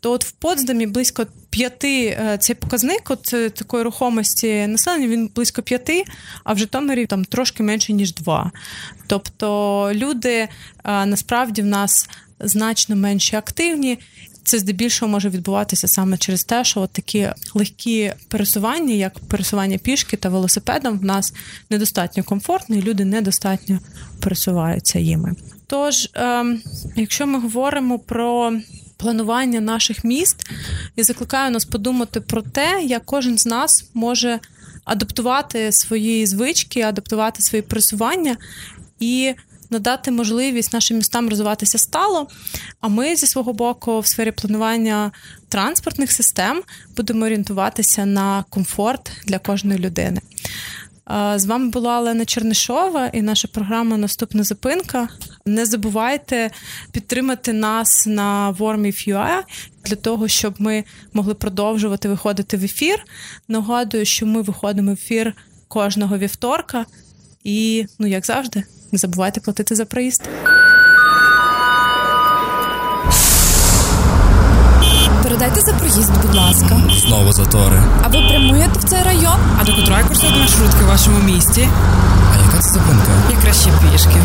То 0.00 0.12
от 0.12 0.24
в 0.24 0.30
Потсдамі 0.32 0.86
близько 0.86 1.26
п'яти 1.50 2.06
е, 2.06 2.38
цей 2.40 2.56
показник 2.56 3.10
от 3.10 3.34
е, 3.34 3.50
такої 3.50 3.84
рухомості 3.84 4.66
населення 4.66 5.08
він 5.08 5.30
близько 5.34 5.62
п'яти, 5.62 6.04
а 6.44 6.52
в 6.52 6.58
Житомирі 6.58 7.06
там 7.06 7.24
трошки 7.24 7.62
менше 7.62 7.92
ніж 7.92 8.14
два. 8.14 8.52
Тобто 9.06 9.90
люди 9.94 10.48
насправді 10.84 11.62
в 11.62 11.66
нас 11.66 12.08
значно 12.40 12.96
менше 12.96 13.38
активні. 13.38 13.98
Це 14.48 14.58
здебільшого 14.58 15.12
може 15.12 15.28
відбуватися 15.28 15.88
саме 15.88 16.18
через 16.18 16.44
те, 16.44 16.64
що 16.64 16.80
от 16.80 16.90
такі 16.90 17.28
легкі 17.54 18.12
пересування, 18.28 18.94
як 18.94 19.18
пересування 19.18 19.78
пішки 19.78 20.16
та 20.16 20.28
велосипедом, 20.28 20.98
в 20.98 21.04
нас 21.04 21.34
недостатньо 21.70 22.24
комфортно, 22.24 22.76
і 22.76 22.82
люди 22.82 23.04
недостатньо 23.04 23.78
пересуваються 24.20 24.98
їми. 24.98 25.34
Тож, 25.66 26.10
ем, 26.14 26.60
якщо 26.96 27.26
ми 27.26 27.40
говоримо 27.40 27.98
про 27.98 28.52
планування 28.96 29.60
наших 29.60 30.04
міст, 30.04 30.36
я 30.96 31.04
закликаю 31.04 31.50
нас 31.50 31.64
подумати 31.64 32.20
про 32.20 32.42
те, 32.42 32.82
як 32.84 33.04
кожен 33.04 33.38
з 33.38 33.46
нас 33.46 33.90
може 33.94 34.40
адаптувати 34.84 35.72
свої 35.72 36.26
звички, 36.26 36.80
адаптувати 36.80 37.42
свої 37.42 37.62
пересування 37.62 38.36
і 39.00 39.34
надати 39.70 40.10
можливість 40.10 40.72
нашим 40.72 40.96
містам 40.96 41.28
розвиватися 41.28 41.78
стало. 41.78 42.28
А 42.80 42.88
ми 42.88 43.16
зі 43.16 43.26
свого 43.26 43.52
боку 43.52 44.00
в 44.00 44.06
сфері 44.06 44.30
планування 44.30 45.12
транспортних 45.48 46.12
систем 46.12 46.62
будемо 46.96 47.24
орієнтуватися 47.24 48.06
на 48.06 48.44
комфорт 48.50 49.10
для 49.26 49.38
кожної 49.38 49.78
людини. 49.78 50.20
З 51.36 51.46
вами 51.46 51.68
була 51.68 52.00
Олена 52.00 52.24
Чернишова 52.24 53.06
і 53.06 53.22
наша 53.22 53.48
програма 53.48 53.96
Наступна 53.96 54.42
зупинка. 54.42 55.08
Не 55.46 55.66
забувайте 55.66 56.50
підтримати 56.92 57.52
нас 57.52 58.06
на 58.06 58.54
WarmIF.ua 58.58 59.42
для 59.84 59.96
того, 59.96 60.28
щоб 60.28 60.54
ми 60.58 60.84
могли 61.12 61.34
продовжувати 61.34 62.08
виходити 62.08 62.56
в 62.56 62.64
ефір. 62.64 63.04
Нагадую, 63.48 64.04
що 64.04 64.26
ми 64.26 64.42
виходимо 64.42 64.90
в 64.90 64.94
ефір 64.94 65.34
кожного 65.68 66.18
вівторка, 66.18 66.86
і, 67.44 67.86
ну 67.98 68.06
як 68.06 68.26
завжди, 68.26 68.62
не 68.92 68.98
забувайте 68.98 69.40
платити 69.40 69.74
за 69.74 69.84
проїзд. 69.84 70.28
Передайте 75.22 75.60
за 75.60 75.72
проїзд, 75.72 76.10
будь 76.22 76.34
ласка. 76.34 76.80
Знову 77.06 77.32
затори. 77.32 77.82
А 78.02 78.08
ви 78.08 78.28
прямуєте 78.28 78.78
в 78.78 78.84
цей 78.84 79.02
район? 79.02 79.36
А 79.60 79.64
до 79.64 79.76
котрої 79.76 80.04
курсують 80.04 80.36
маршрутки 80.36 80.84
в 80.84 80.88
вашому 80.88 81.18
місті? 81.18 81.68
А 82.34 82.46
яка 82.46 82.62
це 82.62 82.68
зупинка? 82.72 83.10
І 83.32 83.42
краще 83.42 83.70
пішки. 83.92 84.16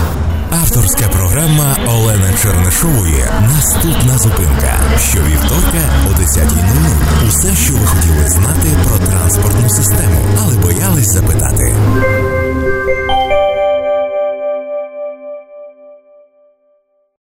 Авторська 0.62 1.08
програма 1.08 1.76
Олени 1.88 2.34
Чернишової 2.44 3.26
Наступна 3.42 4.18
зупинка. 4.18 4.80
Щовівторка 5.10 5.78
о 6.08 6.22
10.00. 6.22 7.28
Усе, 7.28 7.56
що 7.56 7.74
ви 7.74 7.86
хотіли 7.86 8.30
знати 8.30 8.68
про 8.88 9.08
транспортну 9.08 9.70
систему, 9.70 10.20
але 10.44 10.56
боялись 10.56 11.14
запитати. 11.14 11.76